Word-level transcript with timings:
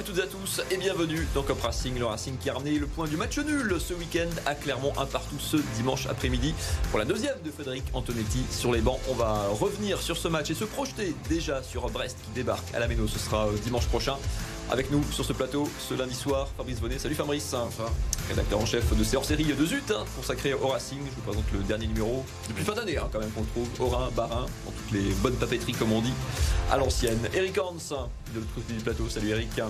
à 0.00 0.02
toutes 0.02 0.16
et 0.16 0.22
à 0.22 0.26
tous 0.26 0.62
et 0.70 0.78
bienvenue 0.78 1.28
dans 1.34 1.42
Cop 1.42 1.60
Racing, 1.60 1.98
le 1.98 2.06
Racing 2.06 2.38
qui 2.38 2.48
a 2.48 2.54
ramené 2.54 2.78
le 2.78 2.86
point 2.86 3.06
du 3.06 3.18
match 3.18 3.38
nul 3.38 3.76
ce 3.78 3.92
week-end 3.92 4.30
à 4.46 4.54
Clermont, 4.54 4.94
un 4.98 5.04
partout 5.04 5.38
ce 5.38 5.58
dimanche 5.76 6.06
après-midi 6.06 6.54
pour 6.88 6.98
la 6.98 7.04
deuxième 7.04 7.36
de 7.44 7.50
Frédéric 7.50 7.84
Antonetti 7.92 8.42
sur 8.50 8.72
les 8.72 8.80
bancs. 8.80 8.98
On 9.10 9.14
va 9.14 9.48
revenir 9.48 10.00
sur 10.00 10.16
ce 10.16 10.26
match 10.28 10.48
et 10.48 10.54
se 10.54 10.64
projeter 10.64 11.14
déjà 11.28 11.62
sur 11.62 11.90
Brest 11.90 12.16
qui 12.24 12.30
débarque 12.30 12.74
à 12.74 12.78
la 12.78 12.88
Méno. 12.88 13.06
Ce 13.08 13.18
sera 13.18 13.48
euh, 13.48 13.52
dimanche 13.62 13.88
prochain. 13.88 14.16
Avec 14.72 14.90
nous 14.92 15.02
sur 15.10 15.24
ce 15.24 15.32
plateau 15.32 15.68
ce 15.80 15.94
lundi 15.94 16.14
soir, 16.14 16.46
Fabrice 16.56 16.80
Bonnet. 16.80 16.98
Salut 16.98 17.16
Fabrice. 17.16 17.54
Rédacteur 18.28 18.60
en 18.60 18.66
chef 18.66 18.96
de 18.96 19.02
ces 19.02 19.16
hors-série 19.16 19.44
de 19.44 19.66
Zut, 19.66 19.90
hein, 19.90 20.04
consacré 20.16 20.54
au 20.54 20.68
Racing. 20.68 20.98
Je 21.04 21.14
vous 21.16 21.20
présente 21.22 21.44
le 21.52 21.58
dernier 21.60 21.88
numéro 21.88 22.24
depuis 22.48 22.62
fin 22.64 22.74
d'année, 22.74 22.96
hein, 22.96 23.08
quand 23.12 23.18
même, 23.18 23.30
qu'on 23.30 23.40
le 23.40 23.46
trouve. 23.48 23.68
Orin, 23.80 24.10
Barin, 24.14 24.46
dans 24.64 24.70
toutes 24.70 24.92
les 24.92 25.12
bonnes 25.14 25.34
papeteries, 25.34 25.72
comme 25.72 25.90
on 25.92 26.00
dit, 26.00 26.12
à 26.70 26.76
l'ancienne. 26.76 27.18
Eric 27.34 27.58
Hans, 27.58 27.72
de 28.32 28.38
l'autre 28.38 28.54
côté 28.54 28.74
du 28.74 28.80
plateau. 28.80 29.08
Salut 29.08 29.30
Eric. 29.30 29.60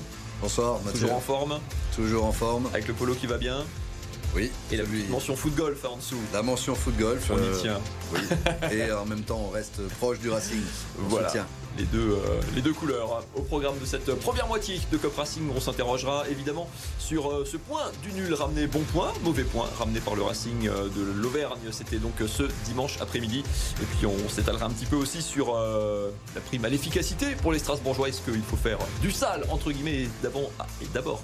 Bonsoir 0.42 0.78
Mathieu. 0.84 1.00
Toujours 1.00 1.16
en 1.16 1.20
forme. 1.20 1.60
Toujours 1.96 2.24
en 2.26 2.32
forme. 2.32 2.66
Avec 2.72 2.86
le 2.86 2.92
polo 2.94 3.14
qui 3.14 3.26
va 3.26 3.38
bien. 3.38 3.64
Oui. 4.36 4.50
Et 4.70 4.76
la 4.76 4.84
mention 5.08 5.34
foot 5.34 5.54
golf 5.56 5.84
en 5.86 5.96
dessous. 5.96 6.16
La 6.32 6.42
mention 6.42 6.74
foot 6.74 6.96
golf. 6.98 7.30
On 7.30 7.38
y 7.38 7.60
tient. 7.62 7.80
Oui. 8.12 8.20
Et 8.70 8.92
en 8.92 9.06
même 9.06 9.22
temps, 9.22 9.44
on 9.48 9.50
reste 9.50 9.80
proche 9.98 10.18
du 10.20 10.30
Racing. 10.30 10.60
On 11.02 11.08
Voilà. 11.08 11.28
soutient. 11.28 11.46
Les 11.78 11.84
deux, 11.84 12.12
euh, 12.12 12.40
les 12.54 12.62
deux 12.62 12.72
couleurs. 12.72 13.24
Au 13.34 13.42
programme 13.42 13.78
de 13.78 13.84
cette 13.84 14.12
première 14.16 14.46
moitié 14.46 14.80
de 14.90 14.96
Cop 14.96 15.16
Racing, 15.16 15.42
on 15.54 15.60
s'interrogera 15.60 16.28
évidemment 16.28 16.68
sur 16.98 17.30
euh, 17.30 17.44
ce 17.44 17.56
point 17.56 17.90
du 18.02 18.12
nul 18.12 18.34
ramené 18.34 18.66
bon 18.66 18.80
point, 18.92 19.12
mauvais 19.22 19.44
point, 19.44 19.68
ramené 19.78 20.00
par 20.00 20.14
le 20.14 20.22
Racing 20.22 20.68
euh, 20.68 20.88
de 20.88 21.02
l'Auvergne. 21.20 21.60
C'était 21.70 21.98
donc 21.98 22.14
ce 22.26 22.44
dimanche 22.64 22.98
après-midi. 23.00 23.44
Et 23.82 23.84
puis 23.84 24.06
on 24.06 24.28
s'étalera 24.28 24.66
un 24.66 24.70
petit 24.70 24.86
peu 24.86 24.96
aussi 24.96 25.22
sur 25.22 25.54
la 25.54 26.40
prime 26.40 26.64
à 26.64 26.68
l'efficacité 26.68 27.34
pour 27.42 27.52
les 27.52 27.58
Strasbourgeois. 27.58 28.08
Est-ce 28.08 28.20
qu'il 28.22 28.42
faut 28.42 28.56
faire 28.56 28.78
du 29.00 29.10
sale, 29.10 29.44
entre 29.50 29.72
guillemets, 29.72 30.02
et 30.02 30.08
d'abord 30.22 30.50
ah, 30.58 30.66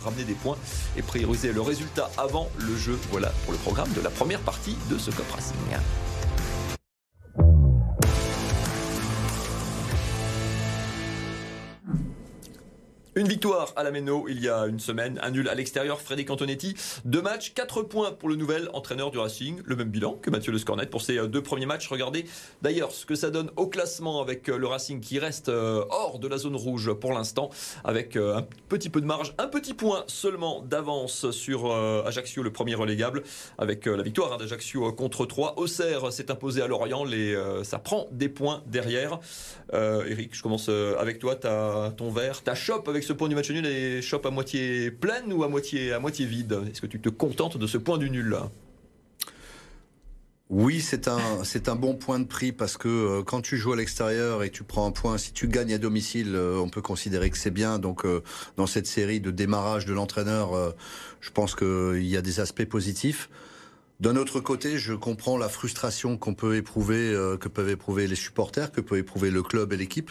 ramener 0.05 0.25
des 0.25 0.35
points 0.35 0.57
et 0.97 1.03
prioriser 1.03 1.53
le 1.53 1.61
résultat 1.61 2.11
avant 2.17 2.49
le 2.59 2.77
jeu? 2.77 2.99
Voilà 3.11 3.33
pour 3.45 3.53
le 3.53 3.59
programme 3.59 3.93
de 3.93 4.01
la 4.01 4.11
première 4.11 4.41
partie 4.41 4.77
de 4.91 4.99
ce 4.99 5.11
Cop 5.11 5.31
Racing. 5.33 5.57
Une 13.17 13.29
victoire 13.29 13.73
à 13.77 13.83
la 13.83 13.91
Méno 13.91 14.27
il 14.29 14.45
y 14.45 14.49
a 14.51 14.67
une 14.67 14.79
semaine, 14.79 15.19
un 15.23 15.31
nul 15.31 15.49
à 15.49 15.55
l'extérieur, 15.55 16.03
Frédéric 16.03 16.29
Antonetti. 16.29 16.75
Deux 17.07 17.23
matchs, 17.23 17.55
quatre 17.55 17.81
points 17.81 18.13
pour 18.13 18.29
le 18.29 18.37
nouvel 18.37 18.69
entraîneur 18.75 19.11
du 19.11 19.17
Racing, 19.17 19.63
le 19.65 19.75
même 19.75 19.89
bilan 19.89 20.19
que 20.21 20.29
Mathieu 20.29 20.53
Le 20.53 20.59
Scornet 20.59 20.85
pour 20.85 21.01
ses 21.01 21.17
euh, 21.17 21.27
deux 21.27 21.43
premiers 21.43 21.65
matchs. 21.65 21.89
Regardez 21.89 22.27
d'ailleurs 22.61 22.91
ce 22.91 23.07
que 23.07 23.15
ça 23.15 23.31
donne 23.31 23.51
au 23.57 23.69
classement 23.69 24.21
avec 24.21 24.51
euh, 24.51 24.59
le 24.59 24.67
Racing 24.67 25.01
qui 25.01 25.19
reste 25.19 25.49
euh, 25.49 25.87
hors 25.89 26.19
de 26.19 26.29
la 26.29 26.37
zone 26.37 26.57
rouge 26.57 26.93
pour 26.93 27.15
l'instant, 27.15 27.49
avec 27.85 28.19
un 28.19 28.47
petit 28.69 28.91
peu 28.91 29.01
de 29.01 29.07
marge, 29.07 29.33
un 29.39 29.49
petit 29.49 29.73
point 29.73 30.05
seulement 30.09 30.61
d'avance 30.61 31.31
sur 31.31 31.73
Ajaccio, 31.73 32.43
le 32.43 32.53
premier 32.53 32.75
relégable, 32.75 33.23
avec 33.57 33.87
la 33.87 34.03
victoire 34.03 34.35
hein, 34.35 34.37
d'Ajaccio 34.37 34.93
contre 34.93 35.25
3. 35.25 35.59
Auxerre 35.59 36.13
s'est 36.13 36.31
imposé 36.31 36.61
à 36.61 36.67
Lorient, 36.67 37.05
les, 37.05 37.35
ça 37.63 37.79
prend 37.79 38.09
des 38.11 38.29
points 38.29 38.63
derrière. 38.67 39.21
Eric, 39.73 40.35
je 40.35 40.43
commence 40.43 40.69
avec 40.69 41.19
toi. 41.19 41.37
T'as 41.37 41.91
ton 41.93 42.11
verre, 42.11 42.43
ta 42.43 42.55
chope 42.55 42.89
avec 42.89 43.06
ce 43.07 43.13
point 43.13 43.29
du 43.29 43.35
match 43.35 43.51
nul 43.51 43.67
et 43.67 44.03
chope 44.03 44.27
à 44.27 44.31
moitié 44.31 44.91
pleine 44.91 45.33
ou 45.33 45.45
à 45.45 45.49
moitié, 45.49 45.93
à 45.93 46.01
moitié 46.01 46.27
vide? 46.27 46.61
Est-ce 46.71 46.81
que 46.81 46.87
tu 46.87 47.01
te 47.01 47.09
contentes 47.09 47.57
de 47.57 47.67
ce 47.67 47.79
point 47.79 47.99
du 47.99 48.11
nul 48.11 48.29
là? 48.29 48.51
Oui, 50.49 50.81
c'est 50.81 51.09
un, 51.09 51.43
c'est 51.43 51.69
un 51.69 51.75
bon 51.75 51.97
point 51.97 52.21
de 52.21 52.25
prix 52.25 52.53
parce 52.53 52.77
que 52.77 52.89
euh, 52.89 53.23
quand 53.25 53.43
tu 53.43 53.57
joues 53.57 53.73
à 53.73 53.77
l'extérieur 53.77 54.45
et 54.45 54.51
tu 54.51 54.63
prends 54.63 54.87
un 54.87 54.93
point, 54.93 55.19
si 55.19 55.33
tu 55.33 55.49
gagnes 55.49 55.75
à 55.75 55.79
domicile, 55.79 56.37
euh, 56.37 56.59
on 56.59 56.69
peut 56.69 56.83
considérer 56.83 57.31
que 57.31 57.39
c'est 57.39 57.51
bien. 57.51 57.81
Donc, 57.81 58.05
euh, 58.05 58.23
dans 58.57 58.69
cette 58.69 58.87
série 58.87 59.19
de 59.19 59.33
démarrage 59.33 59.87
de 59.87 59.93
l'entraîneur, 59.93 60.75
je 61.21 61.31
pense 61.31 61.57
qu'il 61.57 62.07
y 62.07 62.17
a 62.17 62.23
des 62.23 62.39
aspects 62.39 62.65
positifs. 62.65 63.29
D'un 63.99 64.17
autre 64.17 64.41
côté, 64.41 64.79
je 64.79 64.93
comprends 64.93 65.39
la 65.39 65.49
frustration 65.49 66.19
qu'on 66.19 66.35
peut 66.35 66.57
éprouver, 66.57 67.15
euh, 67.15 67.39
que 67.39 67.49
peuvent 67.49 67.71
éprouver 67.71 68.07
les 68.07 68.15
supporters, 68.15 68.71
que 68.71 68.83
peut 68.83 68.99
éprouver 68.99 69.31
le 69.31 69.43
club 69.43 69.73
et 69.73 69.77
l'équipe. 69.79 70.11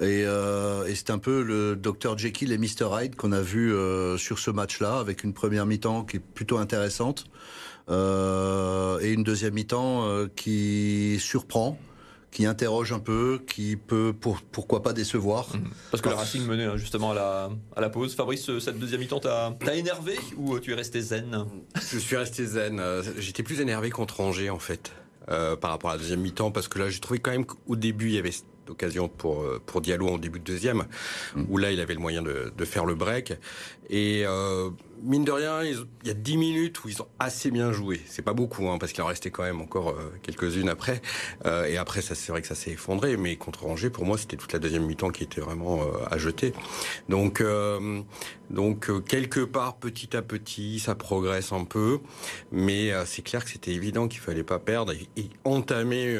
Et, 0.00 0.24
euh, 0.24 0.86
et 0.86 0.94
c'est 0.94 1.10
un 1.10 1.18
peu 1.18 1.42
le 1.42 1.76
Dr 1.76 2.16
Jekyll 2.16 2.52
et 2.52 2.58
Mr 2.58 2.88
Hyde 2.90 3.16
qu'on 3.16 3.32
a 3.32 3.42
vu 3.42 3.74
euh, 3.74 4.16
sur 4.16 4.38
ce 4.38 4.50
match-là, 4.50 4.98
avec 4.98 5.24
une 5.24 5.34
première 5.34 5.66
mi-temps 5.66 6.04
qui 6.04 6.16
est 6.16 6.20
plutôt 6.20 6.56
intéressante 6.56 7.26
euh, 7.90 8.98
et 9.00 9.12
une 9.12 9.24
deuxième 9.24 9.54
mi-temps 9.54 10.06
euh, 10.06 10.26
qui 10.34 11.18
surprend, 11.20 11.78
qui 12.30 12.44
interroge 12.46 12.92
un 12.92 12.98
peu, 12.98 13.40
qui 13.46 13.76
peut 13.76 14.12
pour, 14.18 14.40
pourquoi 14.42 14.82
pas 14.82 14.92
décevoir. 14.92 15.48
Parce 15.90 16.02
que 16.02 16.08
le 16.08 16.14
Racing 16.14 16.44
menait 16.44 16.64
hein, 16.64 16.76
justement 16.76 17.12
à 17.12 17.14
la, 17.14 17.50
à 17.74 17.80
la 17.80 17.88
pause. 17.88 18.14
Fabrice, 18.14 18.48
euh, 18.50 18.60
cette 18.60 18.78
deuxième 18.78 19.00
mi-temps, 19.00 19.20
t'as 19.20 19.52
t'as 19.52 19.74
énervé 19.74 20.18
ou 20.36 20.54
euh, 20.54 20.60
tu 20.60 20.72
es 20.72 20.74
resté 20.74 21.00
zen? 21.00 21.46
Je 21.90 21.98
suis 21.98 22.16
resté 22.16 22.44
zen. 22.44 22.80
Euh, 22.80 23.02
J'étais 23.18 23.42
plus 23.42 23.60
énervé 23.60 23.90
contre 23.90 24.20
Angers, 24.20 24.50
en 24.50 24.58
fait, 24.58 24.92
euh, 25.30 25.56
par 25.56 25.70
rapport 25.70 25.90
à 25.90 25.94
la 25.94 26.00
deuxième 26.00 26.20
mi-temps, 26.20 26.50
parce 26.50 26.68
que 26.68 26.78
là, 26.78 26.90
j'ai 26.90 27.00
trouvé 27.00 27.18
quand 27.18 27.30
même 27.30 27.46
qu'au 27.46 27.76
début, 27.76 28.06
il 28.08 28.14
y 28.14 28.18
avait 28.18 28.32
cette 28.68 28.70
occasion 28.70 29.08
pour, 29.08 29.40
euh, 29.42 29.60
pour 29.64 29.80
Diallo 29.80 30.08
en 30.08 30.18
début 30.18 30.38
de 30.38 30.44
deuxième, 30.44 30.84
où 31.48 31.56
là, 31.56 31.70
il 31.72 31.80
avait 31.80 31.94
le 31.94 32.00
moyen 32.00 32.22
de, 32.22 32.52
de 32.56 32.64
faire 32.64 32.84
le 32.84 32.94
break. 32.94 33.32
Et 33.90 34.24
euh, 34.26 34.68
mine 35.02 35.24
de 35.24 35.32
rien, 35.32 35.62
ils- 35.64 35.86
il 36.02 36.08
y 36.08 36.10
a 36.10 36.14
10 36.14 36.36
minutes 36.36 36.84
où 36.84 36.88
ils 36.90 37.00
ont 37.00 37.08
assez 37.18 37.50
bien 37.50 37.72
joué. 37.72 38.00
C'est 38.06 38.20
pas 38.22 38.34
beaucoup, 38.34 38.68
hein, 38.68 38.76
parce 38.78 38.92
qu'il 38.92 39.02
en 39.02 39.06
restait 39.06 39.30
quand 39.30 39.44
même 39.44 39.62
encore 39.62 39.90
euh, 39.90 40.12
quelques-unes 40.22 40.68
après. 40.68 41.00
Euh, 41.46 41.64
et 41.64 41.78
après, 41.78 42.02
ça 42.02 42.14
c'est 42.14 42.30
vrai 42.30 42.42
que 42.42 42.48
ça 42.48 42.54
s'est 42.54 42.72
effondré, 42.72 43.16
mais 43.16 43.36
contre 43.36 43.64
Angers, 43.66 43.88
pour 43.90 44.04
moi, 44.04 44.18
c'était 44.18 44.36
toute 44.36 44.52
la 44.52 44.58
deuxième 44.58 44.84
mi-temps 44.84 45.10
qui 45.10 45.24
était 45.24 45.40
vraiment 45.40 45.80
à 46.10 46.18
jeter. 46.18 46.52
Donc, 47.08 47.42
donc 48.50 49.04
quelque 49.06 49.40
part, 49.40 49.76
petit 49.76 50.14
à 50.16 50.22
petit, 50.22 50.78
ça 50.80 50.94
progresse 50.94 51.52
un 51.52 51.64
peu, 51.64 52.00
mais 52.52 52.92
c'est 53.06 53.22
clair 53.22 53.44
que 53.44 53.50
c'était 53.50 53.72
évident 53.72 54.08
qu'il 54.08 54.20
fallait 54.20 54.42
pas 54.44 54.58
perdre 54.58 54.92
et, 54.92 55.08
et 55.16 55.30
entamer 55.44 56.16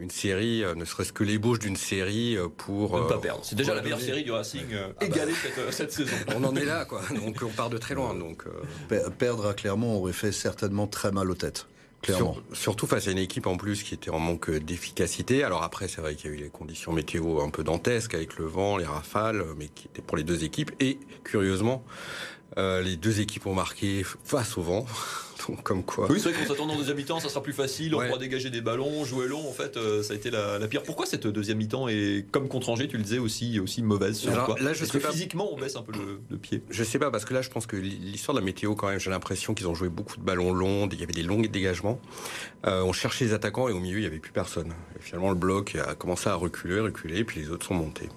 une 0.00 0.10
série, 0.10 0.64
euh, 0.64 0.74
ne 0.74 0.84
serait-ce 0.84 1.12
que 1.12 1.22
l'ébauche 1.24 1.58
d'une 1.58 1.76
série 1.76 2.36
euh, 2.36 2.48
pour 2.48 2.96
ne 2.98 3.02
euh, 3.04 3.08
pas 3.08 3.18
perdre. 3.18 3.40
C'est 3.44 3.54
déjà 3.56 3.74
la 3.74 3.82
meilleure 3.82 4.00
série 4.00 4.24
du 4.24 4.32
Racing 4.32 4.64
euh, 4.72 4.88
Ah 4.92 4.94
bah. 5.00 5.06
égalée 5.06 5.32
cette, 5.34 5.58
euh, 5.58 5.70
cette 5.70 5.92
saison. 5.92 6.16
On 6.34 6.42
en 6.44 6.56
est 6.56 6.64
là, 6.64 6.84
quoi. 6.86 7.02
Donc 7.14 7.36
on 7.42 7.48
part 7.50 7.70
de 7.70 7.78
très 7.78 7.94
loin. 7.94 8.14
Donc 8.14 8.44
euh, 8.90 9.08
Perdre 9.10 9.46
à 9.48 9.54
Clermont 9.54 9.96
aurait 9.96 10.12
fait 10.12 10.32
certainement 10.32 10.86
très 10.86 11.12
mal 11.12 11.30
aux 11.30 11.34
têtes. 11.34 11.66
Clairement. 12.02 12.32
Sur- 12.34 12.56
surtout 12.56 12.86
face 12.86 13.08
à 13.08 13.10
une 13.10 13.18
équipe 13.18 13.46
en 13.46 13.58
plus 13.58 13.82
qui 13.82 13.92
était 13.92 14.08
en 14.10 14.18
manque 14.18 14.50
d'efficacité. 14.50 15.44
Alors 15.44 15.62
après, 15.62 15.86
c'est 15.86 16.00
vrai 16.00 16.14
qu'il 16.14 16.30
y 16.30 16.32
a 16.32 16.36
eu 16.36 16.40
les 16.40 16.48
conditions 16.48 16.92
météo 16.92 17.40
un 17.42 17.50
peu 17.50 17.62
dantesques 17.62 18.14
avec 18.14 18.38
le 18.38 18.46
vent, 18.46 18.78
les 18.78 18.86
rafales, 18.86 19.44
mais 19.58 19.68
qui 19.68 19.86
étaient 19.88 20.00
pour 20.00 20.16
les 20.16 20.24
deux 20.24 20.42
équipes. 20.44 20.70
Et 20.80 20.98
curieusement, 21.24 21.84
euh, 22.58 22.82
les 22.82 22.96
deux 22.96 23.20
équipes 23.20 23.46
ont 23.46 23.54
marqué 23.54 24.04
face 24.24 24.58
au 24.58 24.62
vent. 24.62 24.86
Donc 25.48 25.62
comme 25.62 25.82
quoi. 25.82 26.06
Oui, 26.10 26.20
c'est 26.20 26.30
vrai 26.30 26.42
qu'en 26.42 26.48
s'attendant 26.48 26.74
en 26.74 26.76
deuxième 26.76 26.98
mi-temps, 26.98 27.18
ça 27.18 27.30
sera 27.30 27.42
plus 27.42 27.54
facile, 27.54 27.94
on 27.94 28.04
pourra 28.04 28.18
dégager 28.18 28.50
des 28.50 28.60
ballons, 28.60 29.04
jouer 29.06 29.26
long. 29.26 29.48
En 29.48 29.52
fait, 29.52 29.76
euh, 29.78 30.02
ça 30.02 30.12
a 30.12 30.16
été 30.16 30.30
la, 30.30 30.58
la 30.58 30.68
pire. 30.68 30.82
Pourquoi 30.82 31.06
cette 31.06 31.26
deuxième 31.26 31.56
mi-temps 31.56 31.88
est, 31.88 32.26
comme 32.30 32.46
contre 32.48 32.68
Angers, 32.68 32.88
tu 32.88 32.98
le 32.98 33.02
disais, 33.02 33.18
aussi, 33.18 33.58
aussi 33.58 33.82
mauvaise 33.82 34.28
Alors, 34.28 34.58
là, 34.60 34.74
je 34.74 34.84
sais 34.84 34.98
que 34.98 35.02
pas. 35.02 35.10
physiquement, 35.10 35.50
on 35.50 35.58
baisse 35.58 35.76
un 35.76 35.82
peu 35.82 35.92
le, 35.92 36.20
le 36.28 36.36
pied 36.36 36.62
Je 36.68 36.84
sais 36.84 36.98
pas 36.98 37.10
parce 37.10 37.24
que 37.24 37.32
là, 37.32 37.40
je 37.40 37.48
pense 37.48 37.66
que 37.66 37.76
l'histoire 37.76 38.34
de 38.34 38.40
la 38.40 38.44
météo, 38.44 38.74
quand 38.74 38.88
même, 38.88 39.00
j'ai 39.00 39.10
l'impression 39.10 39.54
qu'ils 39.54 39.66
ont 39.66 39.74
joué 39.74 39.88
beaucoup 39.88 40.18
de 40.18 40.22
ballons 40.22 40.52
longs. 40.52 40.88
Il 40.92 41.00
y 41.00 41.02
avait 41.02 41.14
des 41.14 41.22
longs 41.22 41.40
dégagements. 41.40 41.98
Euh, 42.66 42.82
on 42.82 42.92
cherchait 42.92 43.24
les 43.24 43.32
attaquants 43.32 43.68
et 43.68 43.72
au 43.72 43.80
milieu, 43.80 43.98
il 43.98 44.04
y 44.04 44.06
avait 44.06 44.18
plus 44.18 44.32
personne. 44.32 44.74
Et 44.98 45.02
finalement, 45.02 45.30
le 45.30 45.36
bloc 45.36 45.74
a 45.76 45.94
commencé 45.94 46.28
à 46.28 46.34
reculer, 46.34 46.80
reculer, 46.80 47.24
puis 47.24 47.40
les 47.40 47.50
autres 47.50 47.64
sont 47.66 47.74
montés. 47.74 48.10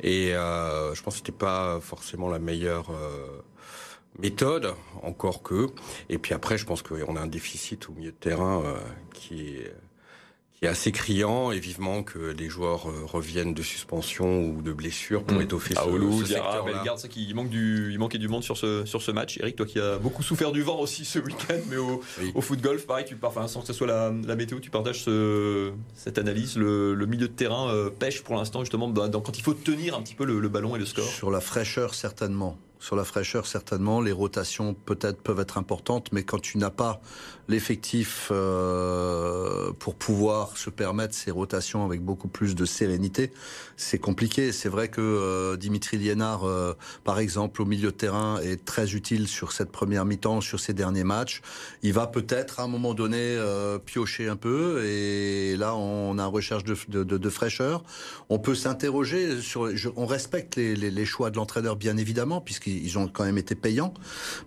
Et 0.00 0.34
euh, 0.34 0.94
je 0.94 1.02
pense 1.02 1.14
que 1.14 1.18
c'était 1.18 1.32
pas 1.32 1.80
forcément 1.80 2.28
la 2.28 2.38
meilleure. 2.38 2.90
Méthode, 4.18 4.74
encore 5.02 5.42
que. 5.42 5.66
Et 6.08 6.18
puis 6.18 6.34
après, 6.34 6.58
je 6.58 6.64
pense 6.66 6.82
qu'on 6.82 7.16
a 7.16 7.20
un 7.20 7.26
déficit 7.26 7.88
au 7.88 7.92
milieu 7.92 8.10
de 8.12 8.16
terrain 8.16 8.62
euh, 8.64 8.76
qui 9.14 9.48
est 9.48 9.74
qui 10.54 10.64
est 10.64 10.68
assez 10.68 10.90
criant 10.90 11.52
et 11.52 11.60
vivement 11.60 12.02
que 12.02 12.18
les 12.36 12.48
joueurs 12.48 12.90
euh, 12.90 13.04
reviennent 13.04 13.54
de 13.54 13.62
suspension 13.62 14.40
ou 14.42 14.60
de 14.60 14.72
blessure 14.72 15.22
pour 15.22 15.38
Mm. 15.38 15.42
étoffer 15.42 15.74
ce, 15.74 15.78
Aoulou, 15.78 16.20
ce 16.22 16.24
Diarra. 16.26 16.62
Bellegarde, 16.62 16.98
c'est 16.98 17.08
qu'il 17.08 17.32
manque 17.36 17.48
du, 17.48 17.92
il 17.92 17.98
manquait 18.00 18.18
du 18.18 18.26
monde 18.26 18.42
sur 18.42 18.56
ce, 18.56 18.84
sur 18.84 19.00
ce 19.00 19.12
match. 19.12 19.38
Eric, 19.38 19.54
toi 19.54 19.66
qui 19.66 19.78
as 19.78 19.98
beaucoup 19.98 20.24
souffert 20.24 20.50
du 20.50 20.62
vent 20.62 20.80
aussi 20.80 21.04
ce 21.04 21.20
week-end, 21.20 21.60
mais 21.70 21.76
au, 21.76 22.00
Oui. 22.20 22.32
au 22.34 22.40
foot 22.40 22.60
golf, 22.60 22.88
pareil, 22.88 23.04
tu 23.04 23.14
pars, 23.14 23.30
enfin, 23.30 23.46
sans 23.46 23.60
que 23.60 23.68
ce 23.68 23.72
soit 23.72 23.86
la, 23.86 24.12
la 24.26 24.34
météo, 24.34 24.58
tu 24.58 24.68
partages 24.70 25.04
ce- 25.04 25.70
cette 25.94 26.18
analyse. 26.18 26.56
Le, 26.56 26.92
le 26.92 27.06
milieu 27.06 27.28
de 27.28 27.32
terrain 27.32 27.70
euh, 27.72 27.88
pêche 27.88 28.24
pour 28.24 28.34
l'instant, 28.34 28.58
justement, 28.62 28.88
dans- 28.88 29.06
dans- 29.06 29.20
quand 29.20 29.38
il 29.38 29.42
faut 29.44 29.54
tenir 29.54 29.94
un 29.94 30.02
petit 30.02 30.16
peu 30.16 30.24
le, 30.24 30.40
le 30.40 30.48
ballon 30.48 30.74
et 30.74 30.80
le 30.80 30.86
score. 30.86 31.04
Sur 31.04 31.30
la 31.30 31.40
fraîcheur, 31.40 31.94
certainement. 31.94 32.58
Sur 32.80 32.94
la 32.96 33.04
fraîcheur, 33.04 33.46
certainement. 33.46 34.00
Les 34.00 34.12
rotations, 34.12 34.72
peut-être, 34.74 35.20
peuvent 35.20 35.40
être 35.40 35.58
importantes, 35.58 36.10
mais 36.12 36.22
quand 36.22 36.38
tu 36.40 36.58
n'as 36.58 36.70
pas 36.70 37.00
l'effectif 37.48 38.28
euh, 38.30 39.72
pour 39.78 39.94
pouvoir 39.94 40.56
se 40.56 40.70
permettre 40.70 41.14
ces 41.14 41.30
rotations 41.30 41.84
avec 41.84 42.02
beaucoup 42.02 42.28
plus 42.28 42.54
de 42.54 42.64
sérénité, 42.64 43.32
c'est 43.76 43.98
compliqué. 43.98 44.52
C'est 44.52 44.68
vrai 44.68 44.88
que 44.88 45.00
euh, 45.00 45.56
Dimitri 45.56 45.96
Liénard, 45.96 46.44
euh, 46.44 46.74
par 47.04 47.18
exemple, 47.18 47.62
au 47.62 47.64
milieu 47.64 47.90
de 47.90 47.96
terrain, 47.96 48.38
est 48.42 48.64
très 48.64 48.94
utile 48.94 49.26
sur 49.28 49.52
cette 49.52 49.72
première 49.72 50.04
mi-temps, 50.04 50.40
sur 50.40 50.60
ces 50.60 50.72
derniers 50.74 51.04
matchs. 51.04 51.40
Il 51.82 51.94
va 51.94 52.06
peut-être, 52.06 52.60
à 52.60 52.64
un 52.64 52.68
moment 52.68 52.94
donné, 52.94 53.16
euh, 53.18 53.78
piocher 53.78 54.28
un 54.28 54.36
peu, 54.36 54.84
et 54.84 55.56
là, 55.56 55.74
on 55.74 56.18
a 56.18 56.22
une 56.22 56.28
recherche 56.32 56.64
de, 56.64 57.28
fraîcheur. 57.30 57.82
On 58.28 58.38
peut 58.38 58.54
s'interroger 58.54 59.40
sur. 59.40 59.68
on 59.96 60.06
respecte 60.06 60.56
les, 60.56 60.76
les- 60.76 60.90
les 60.90 61.04
choix 61.06 61.30
de 61.30 61.36
l'entraîneur, 61.36 61.76
bien 61.76 61.96
évidemment, 61.96 62.40
puisqu'il 62.40 62.67
qu'ils 62.68 62.98
ont 62.98 63.08
quand 63.08 63.24
même 63.24 63.38
été 63.38 63.54
payants. 63.54 63.94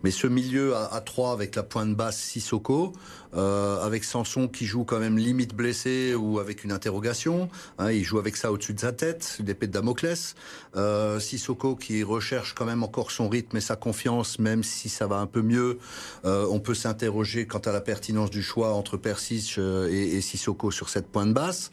Mais 0.03 0.11
ce 0.11 0.27
milieu 0.27 0.75
à, 0.75 0.93
à 0.93 1.01
3 1.01 1.33
avec 1.33 1.55
la 1.55 1.63
pointe 1.63 1.95
basse 1.95 2.17
Sissoko, 2.17 2.93
euh, 3.33 3.81
avec 3.81 4.03
Sanson 4.03 4.47
qui 4.47 4.65
joue 4.65 4.83
quand 4.83 4.99
même 4.99 5.17
limite 5.17 5.55
blessé 5.55 6.15
ou 6.15 6.39
avec 6.39 6.63
une 6.63 6.71
interrogation. 6.71 7.49
Hein, 7.77 7.91
il 7.91 8.03
joue 8.03 8.19
avec 8.19 8.35
ça 8.35 8.51
au-dessus 8.51 8.73
de 8.73 8.79
sa 8.79 8.91
tête, 8.91 9.37
une 9.39 9.49
épée 9.49 9.67
de 9.67 9.71
Damoclès. 9.71 10.35
Euh, 10.75 11.19
Sissoko 11.19 11.75
qui 11.75 12.03
recherche 12.03 12.53
quand 12.53 12.65
même 12.65 12.83
encore 12.83 13.11
son 13.11 13.29
rythme 13.29 13.57
et 13.57 13.61
sa 13.61 13.75
confiance, 13.75 14.39
même 14.39 14.63
si 14.63 14.89
ça 14.89 15.07
va 15.07 15.17
un 15.17 15.27
peu 15.27 15.41
mieux. 15.41 15.79
Euh, 16.25 16.45
on 16.49 16.59
peut 16.59 16.73
s'interroger 16.73 17.47
quant 17.47 17.59
à 17.59 17.71
la 17.71 17.81
pertinence 17.81 18.29
du 18.29 18.43
choix 18.43 18.73
entre 18.73 18.97
Persic 18.97 19.55
euh, 19.57 19.89
et, 19.89 20.17
et 20.17 20.21
Sissoko 20.21 20.71
sur 20.71 20.89
cette 20.89 21.07
pointe 21.07 21.33
basse. 21.33 21.71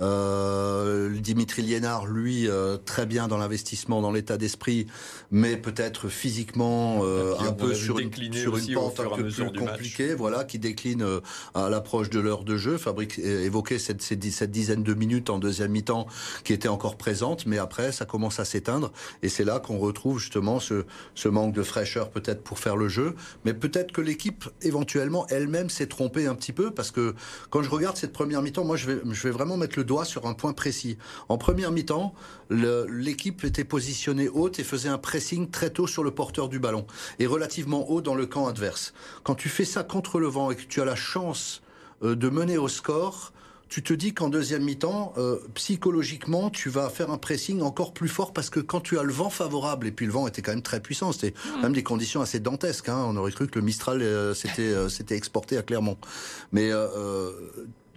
Euh, 0.00 1.10
Dimitri 1.18 1.62
Liénard, 1.62 2.06
lui, 2.06 2.48
euh, 2.48 2.76
très 2.76 3.06
bien 3.06 3.28
dans 3.28 3.38
l'investissement, 3.38 4.00
dans 4.00 4.12
l'état 4.12 4.36
d'esprit, 4.36 4.86
mais 5.30 5.56
peut-être 5.56 6.08
physiquement 6.08 7.00
euh, 7.02 7.34
un 7.40 7.52
peu 7.52 7.74
sur 7.74 7.98
une, 7.98 8.12
sur 8.32 8.56
une 8.56 8.74
pente 8.74 9.00
un 9.00 9.16
peu 9.16 9.28
plus 9.28 9.52
compliquée, 9.52 10.14
voilà, 10.14 10.44
qui 10.44 10.58
décline 10.58 11.04
à 11.54 11.68
l'approche 11.68 12.10
de 12.10 12.20
l'heure 12.20 12.44
de 12.44 12.56
jeu. 12.56 12.78
Fabrique 12.78 13.18
évoquait 13.18 13.78
cette, 13.78 14.02
cette, 14.02 14.24
cette, 14.24 14.50
dizaine 14.50 14.82
de 14.82 14.94
minutes 14.94 15.30
en 15.30 15.38
deuxième 15.38 15.72
mi-temps 15.72 16.06
qui 16.44 16.52
était 16.52 16.68
encore 16.68 16.96
présente, 16.96 17.46
mais 17.46 17.58
après, 17.58 17.92
ça 17.92 18.04
commence 18.04 18.38
à 18.40 18.44
s'éteindre, 18.44 18.92
et 19.22 19.28
c'est 19.28 19.44
là 19.44 19.58
qu'on 19.58 19.78
retrouve 19.78 20.18
justement 20.18 20.60
ce, 20.60 20.84
ce 21.14 21.28
manque 21.28 21.52
de 21.54 21.62
fraîcheur 21.62 22.10
peut-être 22.10 22.42
pour 22.42 22.58
faire 22.58 22.76
le 22.76 22.88
jeu, 22.88 23.14
mais 23.44 23.54
peut-être 23.54 23.92
que 23.92 24.00
l'équipe 24.00 24.44
éventuellement 24.62 25.26
elle-même 25.28 25.70
s'est 25.70 25.86
trompée 25.86 26.26
un 26.26 26.34
petit 26.34 26.52
peu, 26.52 26.70
parce 26.70 26.90
que 26.90 27.14
quand 27.50 27.62
je 27.62 27.70
regarde 27.70 27.96
cette 27.96 28.12
première 28.12 28.42
mi-temps, 28.42 28.64
moi 28.64 28.76
je 28.76 28.86
vais, 28.86 29.00
je 29.10 29.22
vais 29.22 29.30
vraiment 29.30 29.56
mettre 29.56 29.78
le 29.78 29.84
doigt 29.88 30.04
sur 30.04 30.26
un 30.26 30.34
point 30.34 30.52
précis. 30.52 30.96
En 31.28 31.38
première 31.38 31.72
mi-temps, 31.72 32.14
l'équipe 32.50 33.42
était 33.42 33.64
positionnée 33.64 34.28
haute 34.28 34.60
et 34.60 34.64
faisait 34.64 34.88
un 34.88 34.98
pressing 34.98 35.50
très 35.50 35.70
tôt 35.70 35.88
sur 35.88 36.04
le 36.04 36.12
porteur 36.12 36.48
du 36.48 36.60
ballon 36.60 36.86
et 37.18 37.26
relativement 37.26 37.90
haut 37.90 38.00
dans 38.00 38.14
le 38.14 38.26
camp 38.26 38.46
adverse. 38.46 38.94
Quand 39.24 39.34
tu 39.34 39.48
fais 39.48 39.64
ça 39.64 39.82
contre 39.82 40.20
le 40.20 40.28
vent 40.28 40.52
et 40.52 40.56
que 40.56 40.62
tu 40.62 40.80
as 40.80 40.84
la 40.84 40.94
chance 40.94 41.62
euh, 42.04 42.14
de 42.14 42.28
mener 42.28 42.56
au 42.58 42.68
score, 42.68 43.32
tu 43.68 43.82
te 43.82 43.92
dis 43.92 44.14
qu'en 44.14 44.30
deuxième 44.30 44.64
mi-temps, 44.64 45.12
euh, 45.18 45.38
psychologiquement, 45.54 46.48
tu 46.48 46.70
vas 46.70 46.88
faire 46.88 47.10
un 47.10 47.18
pressing 47.18 47.60
encore 47.60 47.92
plus 47.92 48.08
fort 48.08 48.32
parce 48.32 48.48
que 48.48 48.60
quand 48.60 48.80
tu 48.80 48.98
as 48.98 49.02
le 49.02 49.12
vent 49.12 49.28
favorable, 49.30 49.86
et 49.86 49.92
puis 49.92 50.06
le 50.06 50.12
vent 50.12 50.26
était 50.26 50.40
quand 50.40 50.52
même 50.52 50.62
très 50.62 50.80
puissant, 50.80 51.12
c'était 51.12 51.34
mmh. 51.34 51.62
même 51.62 51.72
des 51.74 51.82
conditions 51.82 52.22
assez 52.22 52.40
dantesques. 52.40 52.88
Hein, 52.88 53.04
on 53.06 53.16
aurait 53.16 53.32
cru 53.32 53.46
que 53.46 53.58
le 53.58 53.64
Mistral 53.64 54.00
euh, 54.00 54.32
s'était 54.32 54.72
euh, 54.72 54.88
exporté 55.10 55.58
à 55.58 55.62
Clermont. 55.62 55.98
Mais 56.52 56.70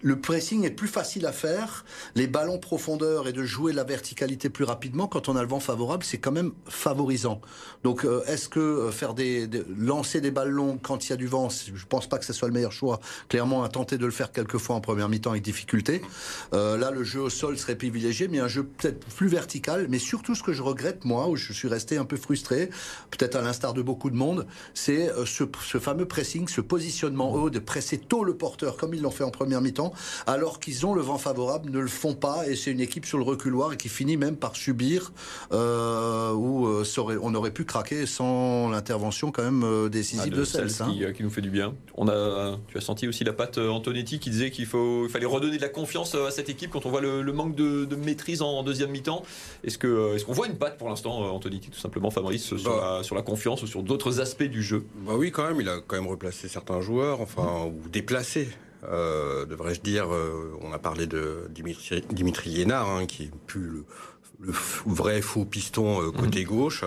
le 0.02 0.20
pressing 0.20 0.66
est 0.66 0.72
plus 0.72 0.88
facile 0.88 1.26
à 1.26 1.32
faire, 1.32 1.86
les 2.16 2.28
ballons 2.28 2.60
profondeur 2.60 3.28
et 3.28 3.34
de 3.34 3.44
jouer 3.44 3.74
la 3.74 3.84
verticalité 3.84 4.50
plus 4.50 4.64
rapidement 4.64 5.08
quand 5.08 5.30
on 5.30 5.36
a 5.36 5.42
le 5.42 5.48
vent 5.48 5.60
favorable, 5.60 6.04
c'est 6.04 6.18
quand 6.18 6.32
même 6.32 6.52
favorisant. 6.66 7.42
Donc 7.84 8.06
euh, 8.06 8.24
est-ce 8.28 8.50
que 8.50 8.60
euh, 8.60 8.92
faire 8.92 9.14
des, 9.14 9.50
lancer 9.78 10.22
des 10.22 10.32
balles 10.32 10.50
longues 10.50 10.80
quand 10.82 11.06
il 11.06 11.10
y 11.12 11.14
a 11.14 11.18
du 11.18 11.28
vent, 11.28 11.50
je 11.50 11.86
pense 11.86 12.08
pas 12.08 12.18
que 12.18 12.26
ce 12.26 12.34
soit 12.34 12.48
le 12.48 12.54
meilleur 12.54 12.72
choix. 12.72 13.00
Clairement, 13.30 13.64
à 13.64 13.70
tenter 13.70 13.98
de 13.98 14.06
le 14.06 14.12
faire 14.12 14.32
quelques 14.32 14.58
fois 14.58 14.76
en 14.76 14.82
première 14.82 15.10
mi-temps 15.10 15.32
avec 15.32 15.44
difficulté. 15.44 16.02
Euh, 16.54 16.78
là, 16.78 16.92
le 16.92 17.04
jeu 17.04 17.22
au 17.22 17.30
sol 17.30 17.58
serait 17.58 17.76
privilégié, 17.76 18.28
mais 18.28 18.40
un 18.40 18.48
jeu 18.48 18.64
peut-être 18.64 19.06
plus 19.08 19.28
vertical. 19.28 19.88
Mais 19.90 20.00
surtout, 20.00 20.36
ce 20.36 20.44
que 20.44 20.54
je 20.54 20.62
regrette 20.62 21.06
moi, 21.06 21.28
où 21.28 21.36
je 21.36 21.54
suis 21.54 21.68
resté 21.68 21.98
un 21.98 22.06
peu 22.06 22.18
frustré, 22.18 22.70
peut-être 23.12 23.36
à 23.36 23.42
l'instar 23.42 23.74
de 23.74 23.82
beaucoup 23.82 24.10
de 24.10 24.16
monde, 24.16 24.48
c'est 24.74 25.10
euh, 25.10 25.26
ce, 25.26 25.44
ce 25.64 25.80
fameux 25.80 26.08
pressing, 26.08 26.48
ce 26.48 26.62
positionnement 26.62 27.34
haut 27.34 27.50
de 27.50 27.60
presser 27.60 27.98
tôt 27.98 28.24
le 28.24 28.36
porteur 28.36 28.78
comme 28.78 28.94
ils 28.94 29.02
l'ont 29.02 29.12
fait 29.12 29.24
en 29.24 29.32
première 29.32 29.62
mi-temps 29.62 29.91
alors 30.28 30.60
qu'ils 30.60 30.86
ont 30.86 30.94
le 30.94 31.02
vent 31.02 31.18
favorable, 31.18 31.70
ne 31.70 31.80
le 31.80 31.88
font 31.88 32.14
pas, 32.14 32.48
et 32.48 32.56
c'est 32.56 32.72
une 32.72 32.80
équipe 32.80 33.06
sur 33.06 33.18
le 33.18 33.24
reculoir 33.24 33.74
et 33.74 33.78
qui 33.78 33.90
finit 33.90 34.18
même 34.18 34.36
par 34.36 34.56
subir, 34.56 35.12
euh, 35.52 36.32
où 36.34 36.68
euh, 36.68 36.84
on 37.22 37.36
aurait 37.36 37.52
pu 37.52 37.66
craquer 37.66 38.06
sans 38.06 38.70
l'intervention 38.70 39.32
quand 39.32 39.44
même 39.44 39.64
euh, 39.64 39.90
décisive 39.90 40.34
ah, 40.34 40.36
de, 40.36 40.42
de 40.42 40.44
Cels. 40.44 40.82
Hein. 40.82 40.92
Qui, 40.92 41.14
qui, 41.14 41.24
nous 41.24 41.30
fait 41.30 41.42
du 41.42 41.50
bien. 41.50 41.74
On 41.96 42.08
a, 42.08 42.58
tu 42.68 42.78
as 42.78 42.82
senti 42.82 43.08
aussi 43.08 43.24
la 43.24 43.34
patte 43.34 43.58
euh, 43.58 43.70
Antonetti 43.70 44.20
qui 44.20 44.30
disait 44.30 44.52
qu'il 44.52 44.66
faut, 44.66 45.06
il 45.06 45.10
fallait 45.10 45.26
redonner 45.26 45.58
de 45.58 45.62
la 45.62 45.70
confiance 45.70 46.16
à 46.16 46.32
cette 46.32 46.50
équipe 46.50 46.72
quand 46.72 46.86
on 46.86 46.90
voit 46.90 47.02
le, 47.02 47.22
le 47.22 47.34
manque 47.34 47.56
de, 47.56 47.86
de, 47.86 47.96
maîtrise 47.96 48.42
en, 48.42 48.64
deuxième 48.64 48.92
mi-temps. 48.92 49.24
Est-ce 49.64 49.78
que, 49.78 50.16
est-ce 50.16 50.26
qu'on 50.26 50.34
voit 50.34 50.48
une 50.48 50.58
patte 50.58 50.78
pour 50.78 50.90
l'instant, 50.90 51.34
Antonetti, 51.34 51.70
tout 51.70 51.80
simplement, 51.80 52.12
Fabrice, 52.12 52.44
sur, 52.44 52.58
bah, 52.64 52.98
la, 52.98 53.04
sur 53.04 53.16
la 53.16 53.22
confiance 53.22 53.64
ou 53.64 53.68
sur 53.68 53.84
d'autres 53.84 54.20
aspects 54.20 54.44
du 54.44 54.62
jeu? 54.62 54.86
Bah 55.06 55.14
oui, 55.16 55.32
quand 55.32 55.48
même. 55.48 55.60
Il 55.62 55.70
a 55.70 55.80
quand 55.86 55.96
même 55.96 56.08
replacé 56.08 56.48
certains 56.48 56.82
joueurs, 56.82 57.22
enfin, 57.22 57.66
ou 57.66 57.90
déplacé 57.90 58.50
euh, 58.84 59.46
devrais-je 59.46 59.82
dire, 59.82 60.14
euh, 60.14 60.58
on 60.62 60.72
a 60.72 60.80
parlé 60.80 61.08
de 61.08 61.48
Dimitri, 61.50 62.04
Dimitri 62.12 62.50
Liénard, 62.50 62.90
hein, 62.90 63.06
qui 63.06 63.24
est 63.24 63.32
plus 63.48 63.68
le, 63.68 63.86
le 64.42 64.54
vrai 64.86 65.22
faux 65.22 65.46
piston 65.46 66.02
euh, 66.02 66.12
côté 66.12 66.44
mmh. 66.44 66.48
gauche, 66.48 66.84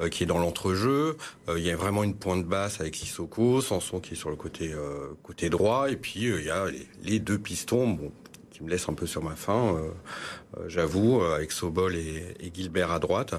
euh, 0.00 0.08
qui 0.08 0.22
est 0.22 0.26
dans 0.26 0.38
l'entrejeu. 0.38 1.16
Euh, 1.48 1.58
il 1.58 1.64
y 1.64 1.70
a 1.70 1.76
vraiment 1.76 2.04
une 2.04 2.14
pointe 2.14 2.44
basse 2.44 2.80
avec 2.80 2.94
Sissoko, 2.96 3.60
Sanson 3.60 4.00
qui 4.00 4.14
est 4.14 4.16
sur 4.16 4.30
le 4.30 4.36
côté 4.36 4.74
côté 5.22 5.50
droit, 5.50 5.90
et 5.90 5.96
puis 5.96 6.24
il 6.24 6.44
y 6.44 6.50
a 6.50 6.66
les, 6.70 6.86
les, 7.02 7.18
deux 7.18 7.38
pistons. 7.38 7.88
Bon, 7.88 8.12
qui 8.60 8.64
me 8.64 8.70
laisse 8.70 8.88
un 8.90 8.94
peu 8.94 9.06
sur 9.06 9.22
ma 9.22 9.36
faim, 9.36 9.74
euh, 9.74 10.60
euh, 10.60 10.68
j'avoue, 10.68 11.22
avec 11.22 11.50
Sobol 11.50 11.96
et, 11.96 12.36
et, 12.40 12.52
Gilbert 12.54 12.90
à 12.90 12.98
droite. 12.98 13.34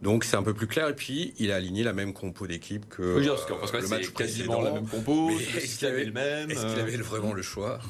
Donc 0.00 0.24
c'est 0.24 0.36
un 0.36 0.42
peu 0.42 0.54
plus 0.54 0.66
clair. 0.66 0.88
Et 0.88 0.94
puis 0.94 1.34
il 1.38 1.52
a 1.52 1.56
aligné 1.56 1.82
la 1.82 1.92
même 1.92 2.14
compo 2.14 2.46
d'équipe 2.46 2.88
que 2.88 3.18
oui, 3.18 3.28
parce 3.28 3.44
que, 3.44 3.76
le 3.76 3.88
match 3.88 4.08
quasiment 4.12 4.54
précédent. 4.54 4.60
la 4.62 4.72
même 4.72 4.88
compo. 4.88 5.30
Est-ce 5.30 5.78
qu'il 5.78 5.88
avait 5.88 6.04
le 6.04 6.12
même 6.12 6.50
Est-ce 6.50 6.66
qu'il 6.66 6.80
avait 6.80 6.96
vraiment 6.96 7.34
le 7.34 7.42
choix? 7.42 7.80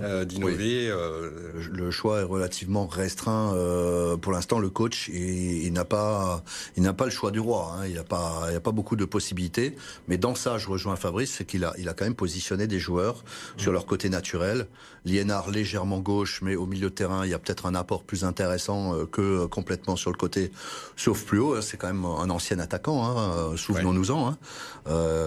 Euh, 0.00 0.24
d'innover. 0.24 0.56
Oui. 0.56 0.90
Euh... 0.90 1.30
Le 1.70 1.90
choix 1.90 2.20
est 2.20 2.24
relativement 2.24 2.86
restreint 2.86 3.54
euh, 3.54 4.16
pour 4.16 4.32
l'instant. 4.32 4.58
Le 4.58 4.70
coach, 4.70 5.08
il, 5.08 5.64
il 5.66 5.72
n'a 5.72 5.84
pas, 5.84 6.44
il 6.76 6.82
n'a 6.82 6.92
pas 6.92 7.04
le 7.04 7.10
choix 7.10 7.30
du 7.30 7.40
roi. 7.40 7.74
Hein. 7.74 7.86
Il 7.86 7.94
n'a 7.94 8.04
pas, 8.04 8.42
il 8.46 8.50
n'y 8.50 8.56
a 8.56 8.60
pas 8.60 8.72
beaucoup 8.72 8.96
de 8.96 9.04
possibilités. 9.04 9.76
Mais 10.08 10.18
dans 10.18 10.34
ça, 10.34 10.58
je 10.58 10.68
rejoins 10.68 10.96
Fabrice, 10.96 11.34
c'est 11.36 11.44
qu'il 11.44 11.64
a, 11.64 11.72
il 11.78 11.88
a 11.88 11.94
quand 11.94 12.04
même 12.04 12.14
positionné 12.14 12.66
des 12.66 12.78
joueurs 12.78 13.16
mmh. 13.24 13.60
sur 13.60 13.72
leur 13.72 13.86
côté 13.86 14.08
naturel. 14.08 14.66
Liénard 15.04 15.50
légèrement 15.50 16.00
gauche, 16.00 16.40
mais 16.42 16.54
au 16.56 16.66
milieu 16.66 16.90
de 16.90 16.94
terrain, 16.94 17.24
il 17.24 17.30
y 17.30 17.34
a 17.34 17.38
peut-être 17.38 17.66
un 17.66 17.74
apport 17.74 18.02
plus 18.02 18.24
intéressant 18.24 19.06
que 19.06 19.46
complètement 19.46 19.96
sur 19.96 20.10
le 20.10 20.16
côté, 20.16 20.50
sauf 20.96 21.24
plus 21.24 21.38
haut. 21.38 21.54
Hein. 21.54 21.62
C'est 21.62 21.76
quand 21.76 21.86
même 21.86 22.04
un 22.04 22.28
ancien 22.30 22.58
attaquant. 22.58 23.04
Hein. 23.06 23.56
Souvenons-nous-en, 23.56 24.36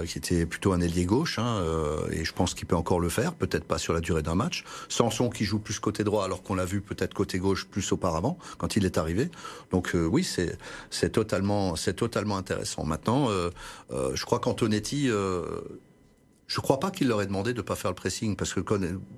qui 0.06 0.18
était 0.18 0.46
plutôt 0.46 0.74
un 0.74 0.82
ailier 0.82 1.06
gauche, 1.06 1.40
et 2.12 2.24
je 2.26 2.34
pense 2.34 2.54
qu'il 2.54 2.68
peut 2.68 2.76
encore 2.76 3.00
le 3.00 3.10
faire. 3.10 3.34
Peut-être 3.34 3.64
pas 3.64 3.78
sur 3.80 3.94
la 3.94 4.02
durée 4.02 4.22
d'un 4.22 4.36
match. 4.36 4.51
Sanson 4.90 5.30
qui 5.30 5.46
joue 5.46 5.60
plus 5.60 5.80
côté 5.80 6.04
droit 6.04 6.26
alors 6.26 6.44
qu'on 6.44 6.56
l'a 6.56 6.66
vu 6.66 6.82
peut-être 6.82 7.14
côté 7.14 7.40
gauche 7.40 7.68
plus 7.68 7.92
auparavant 7.92 8.38
quand 8.58 8.76
il 8.76 8.86
est 8.86 8.98
arrivé. 8.98 9.30
Donc 9.72 9.96
euh, 9.96 10.06
oui, 10.06 10.24
c'est 10.24 10.58
c'est 10.90 11.12
totalement 11.12 11.76
c'est 11.76 11.96
totalement 11.96 12.38
intéressant. 12.38 12.86
Maintenant, 12.86 13.30
euh, 13.30 13.50
euh, 13.92 14.12
je 14.16 14.26
crois 14.26 14.40
qu'Antonetti 14.40 15.10
je 16.52 16.60
crois 16.60 16.82
pas 16.82 16.92
qu'il 16.92 17.08
leur 17.08 17.22
ait 17.22 17.28
demandé 17.28 17.54
de 17.54 17.60
ne 17.60 17.62
pas 17.62 17.76
faire 17.76 17.92
le 17.92 17.96
pressing, 17.96 18.36
parce 18.36 18.54
que 18.54 18.60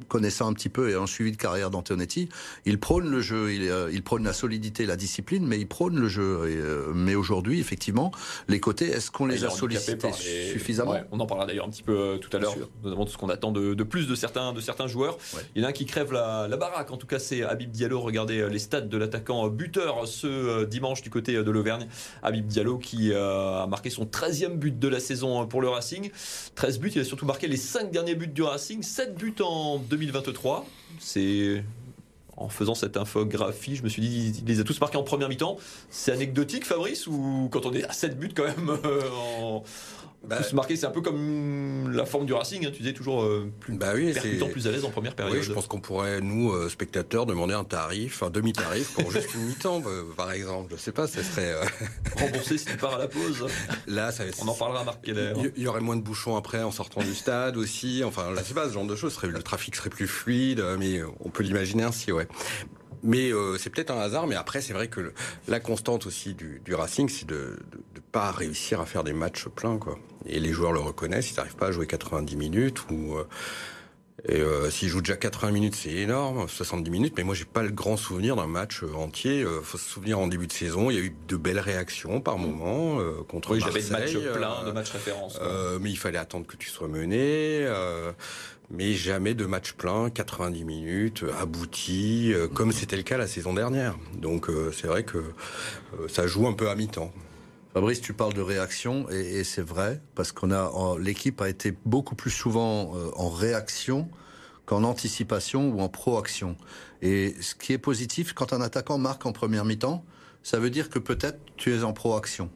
connaissant 0.07 0.49
un 0.49 0.53
petit 0.53 0.69
peu 0.69 0.89
et 0.89 0.95
un 0.95 1.07
suivi 1.07 1.31
de 1.31 1.37
carrière 1.37 1.69
d'Antonetti, 1.69 2.29
il 2.65 2.79
prône 2.79 3.09
le 3.09 3.21
jeu, 3.21 3.53
il, 3.53 3.69
euh, 3.69 3.89
il, 3.91 4.03
prône 4.03 4.23
la 4.23 4.33
solidité, 4.33 4.85
la 4.85 4.95
discipline, 4.95 5.45
mais 5.45 5.59
il 5.59 5.67
prône 5.67 5.99
le 5.99 6.07
jeu. 6.07 6.49
Et, 6.49 6.57
euh, 6.57 6.91
mais 6.93 7.15
aujourd'hui, 7.15 7.59
effectivement, 7.59 8.11
les 8.47 8.59
côtés, 8.59 8.87
est-ce 8.87 9.11
qu'on 9.11 9.25
les 9.25 9.45
a 9.45 9.49
sollicités 9.49 10.07
les... 10.07 10.51
suffisamment? 10.51 10.91
Ouais, 10.91 11.03
On 11.11 11.19
en 11.19 11.25
parlera 11.25 11.47
d'ailleurs 11.47 11.65
un 11.65 11.69
petit 11.69 11.83
peu 11.83 11.97
euh, 11.97 12.17
tout 12.17 12.35
à 12.35 12.39
l'heure, 12.39 12.55
notamment 12.83 13.05
de 13.05 13.09
ce 13.09 13.17
qu'on 13.17 13.29
attend 13.29 13.51
de, 13.51 13.73
de, 13.73 13.83
plus 13.83 14.07
de 14.07 14.15
certains, 14.15 14.53
de 14.53 14.61
certains 14.61 14.87
joueurs. 14.87 15.17
Ouais. 15.33 15.41
Il 15.55 15.61
y 15.61 15.65
en 15.65 15.67
a 15.67 15.69
un 15.69 15.73
qui 15.73 15.85
crève 15.85 16.11
la, 16.11 16.47
la 16.47 16.57
baraque, 16.57 16.91
en 16.91 16.97
tout 16.97 17.07
cas 17.07 17.19
c'est 17.19 17.43
Habib 17.43 17.71
Diallo. 17.71 18.01
Regardez 18.01 18.47
les 18.49 18.59
stats 18.59 18.81
de 18.81 18.97
l'attaquant 18.97 19.47
buteur 19.47 20.07
ce 20.07 20.65
dimanche 20.65 21.01
du 21.01 21.09
côté 21.09 21.33
de 21.33 21.51
l'Auvergne. 21.51 21.87
Habib 22.21 22.47
Diallo 22.47 22.77
qui 22.77 23.13
a 23.13 23.65
marqué 23.67 23.89
son 23.89 24.05
13e 24.05 24.55
but 24.55 24.77
de 24.77 24.87
la 24.87 24.99
saison 24.99 25.45
pour 25.47 25.61
le 25.61 25.69
Racing. 25.69 26.11
13 26.55 26.79
buts, 26.79 26.91
il 26.95 27.01
a 27.01 27.03
surtout 27.03 27.25
marqué 27.25 27.47
les 27.47 27.57
5 27.57 27.91
derniers 27.91 28.15
buts 28.15 28.27
du 28.27 28.43
Racing, 28.43 28.83
7 28.83 29.15
buts 29.15 29.35
en 29.41 29.79
2023. 29.93 30.65
C'est 30.99 31.63
en 32.35 32.49
faisant 32.49 32.73
cette 32.73 32.97
infographie, 32.97 33.75
je 33.75 33.83
me 33.83 33.89
suis 33.89 34.01
dit, 34.01 34.33
il 34.39 34.45
les 34.47 34.59
a 34.59 34.63
tous 34.63 34.79
marqués 34.81 34.97
en 34.97 35.03
première 35.03 35.29
mi-temps. 35.29 35.57
C'est 35.91 36.11
anecdotique, 36.11 36.65
Fabrice, 36.65 37.05
ou 37.05 37.47
quand 37.51 37.65
on 37.67 37.73
est 37.73 37.83
à 37.83 37.91
7 37.91 38.17
buts 38.17 38.33
quand 38.35 38.45
même 38.45 38.69
euh, 38.69 39.01
en, 39.11 39.63
bah, 40.25 40.37
plus 40.37 40.53
marqué, 40.53 40.75
c'est 40.77 40.85
un 40.85 40.91
peu 40.91 41.01
comme 41.01 41.91
la 41.91 42.05
forme 42.05 42.25
du 42.25 42.33
Racing, 42.33 42.65
hein, 42.65 42.71
tu 42.71 42.81
disais 42.81 42.93
toujours 42.93 43.23
euh, 43.23 43.51
plus 43.59 43.73
bah 43.73 43.91
oui, 43.93 44.13
percutant, 44.13 44.47
plus 44.47 44.67
à 44.67 44.71
l'aise 44.71 44.85
en 44.85 44.89
première 44.89 45.15
période. 45.15 45.35
Oui, 45.35 45.43
je 45.43 45.51
pense 45.51 45.67
qu'on 45.67 45.81
pourrait, 45.81 46.21
nous, 46.21 46.51
euh, 46.51 46.69
spectateurs, 46.69 47.25
demander 47.25 47.53
un 47.53 47.65
tarif, 47.65 48.23
un 48.23 48.29
demi-tarif 48.29 48.93
pour 48.93 49.11
juste 49.11 49.33
une 49.35 49.41
mi-temps, 49.47 49.83
euh, 49.85 50.03
par 50.15 50.31
exemple. 50.31 50.73
Je 50.75 50.81
sais 50.81 50.93
pas, 50.93 51.07
ça 51.07 51.23
serait... 51.23 51.51
Euh... 51.51 51.65
Remboursé 52.15 52.57
si 52.57 52.65
tu 52.65 52.77
pars 52.77 52.95
à 52.95 52.99
la 52.99 53.07
pause. 53.07 53.45
Là, 53.87 54.11
ça, 54.11 54.23
On 54.41 54.47
en 54.47 54.53
parlera 54.53 54.81
à 54.81 54.85
Marc 54.85 55.03
Keller. 55.03 55.33
Il 55.37 55.61
y, 55.61 55.63
y, 55.63 55.67
aurait 55.67 55.81
moins 55.81 55.97
de 55.97 56.01
bouchons 56.01 56.37
après 56.37 56.63
en 56.63 56.71
sortant 56.71 57.01
du 57.01 57.13
stade 57.13 57.57
aussi. 57.57 58.03
Enfin, 58.05 58.31
là, 58.31 58.41
je 58.41 58.47
sais 58.47 58.53
pas, 58.53 58.69
ce 58.69 58.73
genre 58.73 58.85
de 58.85 58.95
choses. 58.95 59.21
Le 59.23 59.43
trafic 59.43 59.75
serait 59.75 59.89
plus 59.89 60.07
fluide, 60.07 60.63
mais 60.79 61.01
on 61.19 61.29
peut 61.29 61.43
l'imaginer 61.43 61.83
ainsi, 61.83 62.11
ouais. 62.13 62.27
Mais 63.03 63.31
euh, 63.31 63.57
c'est 63.57 63.69
peut-être 63.69 63.91
un 63.91 63.99
hasard, 63.99 64.27
mais 64.27 64.35
après, 64.35 64.61
c'est 64.61 64.73
vrai 64.73 64.87
que 64.87 65.13
la 65.47 65.59
constante 65.59 66.05
aussi 66.07 66.33
du, 66.33 66.61
du 66.63 66.73
Racing, 66.73 67.09
c'est 67.09 67.27
de 67.27 67.59
ne 67.95 67.99
pas 68.11 68.31
réussir 68.31 68.79
à 68.79 68.85
faire 68.85 69.03
des 69.03 69.13
matchs 69.13 69.47
pleins. 69.49 69.77
Quoi. 69.77 69.99
Et 70.25 70.39
les 70.39 70.53
joueurs 70.53 70.71
le 70.71 70.79
reconnaissent, 70.79 71.31
ils 71.31 71.35
n'arrivent 71.35 71.57
pas 71.57 71.67
à 71.67 71.71
jouer 71.71 71.87
90 71.87 72.35
minutes 72.35 72.89
ou... 72.89 73.15
Euh, 73.17 73.27
Et 74.29 74.39
euh, 74.39 74.69
s'il 74.69 74.87
joue 74.87 75.01
déjà 75.01 75.17
80 75.17 75.51
minutes, 75.51 75.75
c'est 75.75 75.91
énorme, 75.91 76.47
70 76.47 76.89
minutes. 76.89 77.13
Mais 77.17 77.23
moi, 77.23 77.35
j'ai 77.35 77.43
pas 77.45 77.61
le 77.61 77.71
grand 77.71 77.97
souvenir 77.97 78.35
d'un 78.37 78.47
match 78.47 78.81
euh, 78.81 78.93
entier. 78.93 79.43
Euh, 79.43 79.61
faut 79.61 79.77
se 79.77 79.89
souvenir 79.89 80.17
en 80.17 80.27
début 80.27 80.47
de 80.47 80.53
saison, 80.53 80.89
il 80.89 80.95
y 80.95 80.99
a 80.99 81.01
eu 81.01 81.13
de 81.27 81.35
belles 81.35 81.59
réactions 81.59 82.21
par 82.21 82.37
moment 82.37 82.99
euh, 82.99 83.15
contre 83.27 83.55
Marseille. 83.55 83.81
j'avais 83.81 83.83
de 83.85 83.91
matchs 83.91 84.33
pleins, 84.33 84.63
de 84.65 84.71
matchs 84.71 84.91
références. 84.91 85.37
Euh, 85.41 85.77
mais 85.81 85.89
il 85.91 85.97
fallait 85.97 86.17
attendre 86.19 86.45
que 86.47 86.55
tu 86.55 86.69
sois 86.69 86.87
mené. 86.87 87.17
euh, 87.63 88.11
mais 88.71 88.93
jamais 88.93 89.33
de 89.33 89.45
match 89.45 89.73
plein, 89.73 90.09
90 90.09 90.63
minutes, 90.63 91.23
euh, 91.23 91.33
abouti, 91.41 92.31
euh, 92.33 92.47
comme 92.47 92.71
c'était 92.71 92.95
le 92.97 93.03
cas 93.03 93.17
la 93.17 93.27
saison 93.27 93.53
dernière. 93.53 93.97
Donc 94.15 94.49
euh, 94.49 94.71
c'est 94.71 94.87
vrai 94.87 95.03
que 95.03 95.17
euh, 95.17 96.07
ça 96.07 96.27
joue 96.27 96.47
un 96.47 96.53
peu 96.53 96.69
à 96.69 96.75
mi-temps. 96.75 97.11
Fabrice, 97.73 98.01
tu 98.01 98.13
parles 98.13 98.33
de 98.33 98.41
réaction 98.41 99.09
et, 99.09 99.39
et 99.39 99.43
c'est 99.43 99.63
vrai 99.63 100.01
parce 100.15 100.31
qu'on 100.31 100.51
a 100.51 100.71
l'équipe 100.99 101.41
a 101.41 101.49
été 101.49 101.75
beaucoup 101.85 102.15
plus 102.15 102.31
souvent 102.31 102.95
euh, 102.95 103.09
en 103.15 103.29
réaction 103.29 104.09
qu'en 104.65 104.83
anticipation 104.83 105.69
ou 105.69 105.81
en 105.81 105.89
proaction. 105.89 106.55
Et 107.01 107.35
ce 107.41 107.55
qui 107.55 107.73
est 107.73 107.77
positif 107.79 108.33
quand 108.33 108.53
un 108.53 108.61
attaquant 108.61 108.97
marque 108.97 109.25
en 109.25 109.33
première 109.33 109.65
mi-temps, 109.65 110.05
ça 110.43 110.59
veut 110.59 110.69
dire 110.69 110.89
que 110.89 110.99
peut-être 110.99 111.39
tu 111.57 111.73
es 111.73 111.83
en 111.83 111.93
proaction 111.93 112.49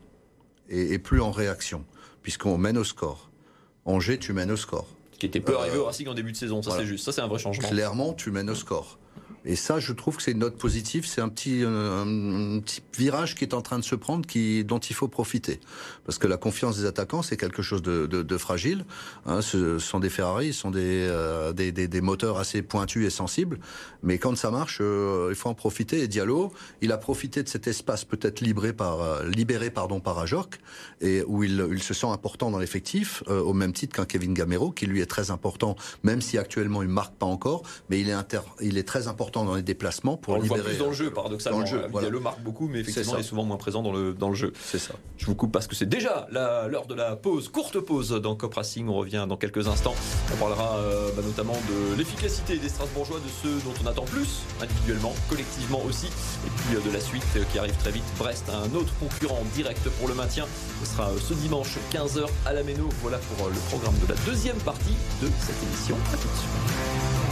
et, 0.69 0.93
et 0.93 0.99
plus 0.99 1.19
en 1.19 1.31
réaction 1.31 1.83
puisqu'on 2.21 2.57
mène 2.57 2.77
au 2.77 2.83
score. 2.83 3.29
Angers, 3.85 4.19
tu 4.19 4.33
mènes 4.33 4.51
au 4.51 4.57
score. 4.57 4.85
qui 5.17 5.25
était 5.25 5.39
peu 5.39 5.57
arrivé 5.57 5.77
au 5.77 5.85
Racing 5.85 6.09
en 6.09 6.13
début 6.13 6.33
de 6.33 6.37
saison. 6.37 6.61
Ça, 6.61 6.71
voilà. 6.71 6.83
c'est 6.83 6.89
juste. 6.89 7.05
Ça, 7.05 7.11
c'est 7.13 7.21
un 7.21 7.27
vrai 7.27 7.39
changement. 7.39 7.67
Clairement, 7.67 8.13
tu 8.13 8.31
mènes 8.31 8.49
au 8.49 8.55
score. 8.55 8.99
Et 9.49 9.55
ça, 9.55 9.79
je 9.79 9.93
trouve 9.93 10.17
que 10.17 10.23
c'est 10.23 10.33
une 10.33 10.39
note 10.39 10.57
positive. 10.57 11.07
C'est 11.07 11.21
un 11.21 11.29
petit, 11.29 11.63
euh, 11.63 12.59
virage 12.97 13.33
qui 13.33 13.45
est 13.45 13.53
en 13.53 13.61
train 13.61 13.79
de 13.79 13.83
se 13.83 13.95
prendre, 13.95 14.25
dont 14.65 14.79
il 14.79 14.93
faut 14.93 15.07
profiter. 15.07 15.61
Parce 16.05 16.17
que 16.17 16.27
la 16.27 16.35
confiance 16.35 16.77
des 16.77 16.85
attaquants, 16.85 17.21
c'est 17.21 17.37
quelque 17.37 17.61
chose 17.61 17.81
de, 17.81 18.37
fragile. 18.37 18.85
Hein, 19.25 19.41
ce 19.41 19.79
sont 19.79 19.99
des 19.99 20.09
Ferrari, 20.09 20.51
ce 20.51 20.59
sont 20.59 20.71
des, 20.71 21.07
euh, 21.09 21.53
des, 21.53 22.01
moteurs 22.01 22.37
assez 22.39 22.61
pointus 22.61 23.07
et 23.07 23.09
sensibles. 23.09 23.59
Mais 24.03 24.17
quand 24.17 24.35
ça 24.35 24.51
marche, 24.51 24.79
euh, 24.81 25.27
il 25.29 25.35
faut 25.35 25.47
en 25.47 25.53
profiter. 25.53 26.01
Et 26.01 26.09
Diallo, 26.09 26.51
il 26.81 26.91
a 26.91 26.97
profité 26.97 27.41
de 27.41 27.47
cet 27.47 27.67
espace 27.67 28.03
peut-être 28.03 28.41
libéré 28.41 28.73
par, 28.73 28.99
Ajorc, 30.19 30.59
et 30.99 31.23
où 31.25 31.43
il, 31.45 31.81
se 31.81 31.93
sent 31.93 32.07
important 32.07 32.51
dans 32.51 32.59
l'effectif, 32.59 33.23
au 33.27 33.53
même 33.53 33.71
titre 33.71 33.95
qu'un 33.95 34.05
Kevin 34.05 34.33
Gamero, 34.33 34.71
qui 34.71 34.87
lui 34.87 34.99
est 34.99 35.05
très 35.05 35.31
important, 35.31 35.77
même 36.03 36.19
si 36.19 36.37
actuellement 36.37 36.83
il 36.83 36.89
marque 36.89 37.15
pas 37.15 37.25
encore, 37.25 37.63
mais 37.89 38.01
il 38.01 38.77
est 38.77 38.83
très 38.83 39.07
important 39.07 39.36
dans 39.45 39.55
les 39.55 39.61
déplacements 39.61 40.17
pour 40.17 40.33
On 40.35 40.39
le 40.39 40.43
voit 40.47 40.57
libérer. 40.57 40.75
plus 40.75 40.83
dans 40.83 40.89
le 40.89 40.93
jeu, 40.95 41.11
paradoxalement. 41.11 41.59
dans 41.59 41.63
le 41.65 41.69
jeu, 41.69 41.79
Abid 41.79 41.91
voilà. 41.91 42.07
Diallo 42.07 42.21
marque 42.21 42.41
beaucoup, 42.41 42.67
mais 42.67 42.79
effectivement, 42.79 43.11
ça. 43.13 43.17
il 43.17 43.21
est 43.21 43.27
souvent 43.27 43.43
moins 43.43 43.57
présent 43.57 43.81
dans 43.81 43.91
le, 43.91 44.13
dans 44.13 44.29
le 44.29 44.35
jeu. 44.35 44.53
C'est 44.63 44.79
ça. 44.79 44.93
Je 45.17 45.25
vous 45.25 45.35
coupe 45.35 45.51
parce 45.51 45.67
que 45.67 45.75
c'est 45.75 45.85
déjà 45.87 46.27
l'heure 46.31 46.87
de 46.87 46.93
la 46.95 47.15
pause, 47.15 47.49
courte 47.49 47.79
pause 47.79 48.09
dans 48.11 48.35
Cop 48.35 48.53
Racing. 48.53 48.87
On 48.87 48.95
revient 48.95 49.25
dans 49.27 49.37
quelques 49.37 49.67
instants. 49.67 49.95
On 50.33 50.37
parlera 50.37 50.77
euh, 50.77 51.09
bah, 51.15 51.21
notamment 51.25 51.53
de 51.53 51.97
l'efficacité 51.97 52.57
des 52.57 52.69
Strasbourgeois, 52.69 53.17
de 53.19 53.29
ceux 53.43 53.55
dont 53.65 53.73
on 53.83 53.87
attend 53.87 54.05
plus, 54.05 54.41
individuellement, 54.61 55.13
collectivement 55.29 55.81
aussi. 55.87 56.07
Et 56.07 56.49
puis 56.49 56.75
euh, 56.75 56.87
de 56.87 56.93
la 56.93 56.99
suite 57.01 57.23
euh, 57.35 57.43
qui 57.51 57.59
arrive 57.59 57.75
très 57.77 57.91
vite. 57.91 58.03
Brest, 58.17 58.45
un 58.49 58.75
autre 58.75 58.93
concurrent 58.99 59.41
direct 59.53 59.87
pour 59.99 60.07
le 60.07 60.13
maintien. 60.13 60.45
Ce 60.83 60.91
sera 60.93 61.09
euh, 61.09 61.17
ce 61.19 61.33
dimanche 61.33 61.77
15h 61.91 62.25
à 62.45 62.53
la 62.53 62.63
Méno. 62.63 62.89
Voilà 63.01 63.17
pour 63.17 63.47
euh, 63.47 63.49
le 63.49 63.59
programme 63.69 63.95
de 63.99 64.07
la 64.13 64.19
deuxième 64.25 64.57
partie 64.57 64.95
de 65.21 65.27
cette 65.39 65.61
émission. 65.63 65.95
À 66.13 66.17
tout 66.17 66.27
de 66.27 66.33
suite. 66.35 67.26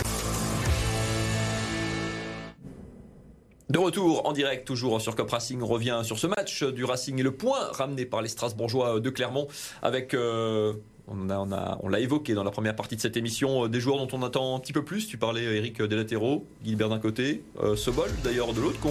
De 3.69 3.79
retour 3.79 4.27
en 4.27 4.31
direct, 4.33 4.65
toujours 4.67 5.01
sur 5.01 5.15
Cop 5.15 5.29
Racing, 5.31 5.59
on 5.61 5.65
revient 5.67 6.01
sur 6.03 6.19
ce 6.19 6.27
match 6.27 6.63
du 6.63 6.85
Racing 6.85 7.19
et 7.19 7.23
le 7.23 7.31
point 7.31 7.59
ramené 7.71 8.05
par 8.05 8.21
les 8.21 8.29
Strasbourgeois 8.29 8.99
de 8.99 9.09
Clermont 9.09 9.47
avec. 9.81 10.13
euh, 10.13 10.73
on 11.07 11.29
a- 11.29 11.37
on 11.37 11.51
a- 11.51 11.77
on 11.83 11.89
l'a 11.89 11.99
évoqué 11.99 12.33
dans 12.33 12.43
la 12.43 12.49
première 12.49 12.75
partie 12.75 12.95
de 12.95 13.01
cette 13.01 13.15
émission, 13.15 13.65
euh, 13.65 13.67
des 13.67 13.79
joueurs 13.79 13.97
dont 13.97 14.07
on 14.17 14.23
attend 14.23 14.55
un 14.55 14.59
petit 14.59 14.73
peu 14.73 14.83
plus. 14.83 15.07
Tu 15.07 15.17
parlais, 15.19 15.43
Eric, 15.43 15.79
des 15.81 15.95
latéraux, 15.95 16.45
Gilbert 16.63 16.89
d'un 16.89 16.97
côté, 16.99 17.43
euh, 17.61 17.75
Sobol 17.75 18.09
d'ailleurs 18.23 18.53
de 18.53 18.61
l'autre, 18.61 18.79
qu'on 18.79 18.89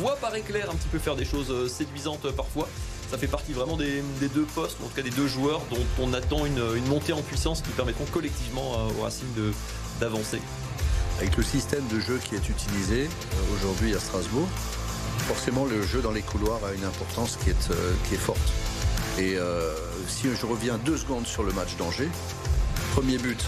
voit 0.00 0.16
par 0.16 0.34
éclair 0.34 0.68
un 0.70 0.74
petit 0.74 0.88
peu 0.88 0.98
faire 0.98 1.14
des 1.14 1.24
choses 1.24 1.70
séduisantes 1.70 2.28
parfois. 2.32 2.68
Ça 3.10 3.18
fait 3.18 3.28
partie 3.28 3.52
vraiment 3.52 3.76
des, 3.76 4.02
deux 4.34 4.46
postes, 4.56 4.78
en 4.82 4.88
tout 4.88 4.94
cas 4.96 5.02
des 5.02 5.10
deux 5.10 5.26
joueurs 5.28 5.60
dont 5.70 5.84
on 6.02 6.12
attend 6.14 6.46
une, 6.46 6.62
une 6.76 6.86
montée 6.88 7.12
en 7.12 7.22
puissance 7.22 7.60
qui 7.62 7.70
permettront 7.70 8.06
collectivement 8.12 8.72
au 8.98 9.02
Racing 9.02 9.28
d'avancer. 10.00 10.38
Avec 11.22 11.36
le 11.36 11.44
système 11.44 11.86
de 11.86 12.00
jeu 12.00 12.18
qui 12.18 12.34
est 12.34 12.48
utilisé 12.48 13.04
euh, 13.04 13.54
aujourd'hui 13.54 13.94
à 13.94 14.00
Strasbourg, 14.00 14.48
forcément 15.28 15.64
le 15.66 15.80
jeu 15.80 16.02
dans 16.02 16.10
les 16.10 16.20
couloirs 16.20 16.58
a 16.64 16.72
une 16.72 16.82
importance 16.82 17.36
qui 17.36 17.50
est, 17.50 17.70
euh, 17.70 17.92
qui 18.08 18.14
est 18.16 18.18
forte. 18.18 18.40
Et 19.20 19.36
euh, 19.36 19.72
si 20.08 20.26
je 20.34 20.44
reviens 20.44 20.78
deux 20.78 20.96
secondes 20.96 21.24
sur 21.24 21.44
le 21.44 21.52
match 21.52 21.76
d'Angers, 21.76 22.08
premier 22.90 23.18
but 23.18 23.38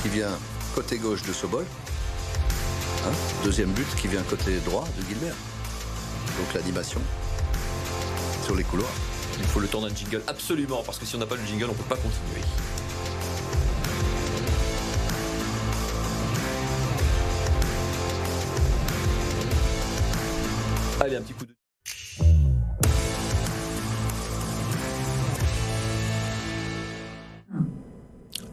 qui 0.00 0.10
vient 0.10 0.30
côté 0.76 0.98
gauche 0.98 1.24
de 1.24 1.32
Sobol, 1.32 1.66
hein, 3.04 3.10
deuxième 3.42 3.72
but 3.72 3.88
qui 3.96 4.06
vient 4.06 4.22
côté 4.22 4.56
droit 4.64 4.86
de 4.96 5.04
Gilbert. 5.08 5.34
Donc 6.38 6.54
l'animation 6.54 7.00
sur 8.44 8.54
les 8.54 8.62
couloirs. 8.62 8.94
Il 9.40 9.46
faut 9.46 9.58
le 9.58 9.66
temps 9.66 9.80
d'un 9.80 9.92
jingle 9.92 10.22
absolument, 10.28 10.84
parce 10.86 10.98
que 10.98 11.04
si 11.04 11.16
on 11.16 11.18
n'a 11.18 11.26
pas 11.26 11.34
le 11.34 11.44
jingle, 11.44 11.64
on 11.64 11.72
ne 11.72 11.78
peut 11.78 11.82
pas 11.82 11.96
continuer. 11.96 12.46
Allez, 21.08 21.16
un 21.16 21.22
petit 21.22 21.32
coup 21.32 21.46
de... 21.46 21.54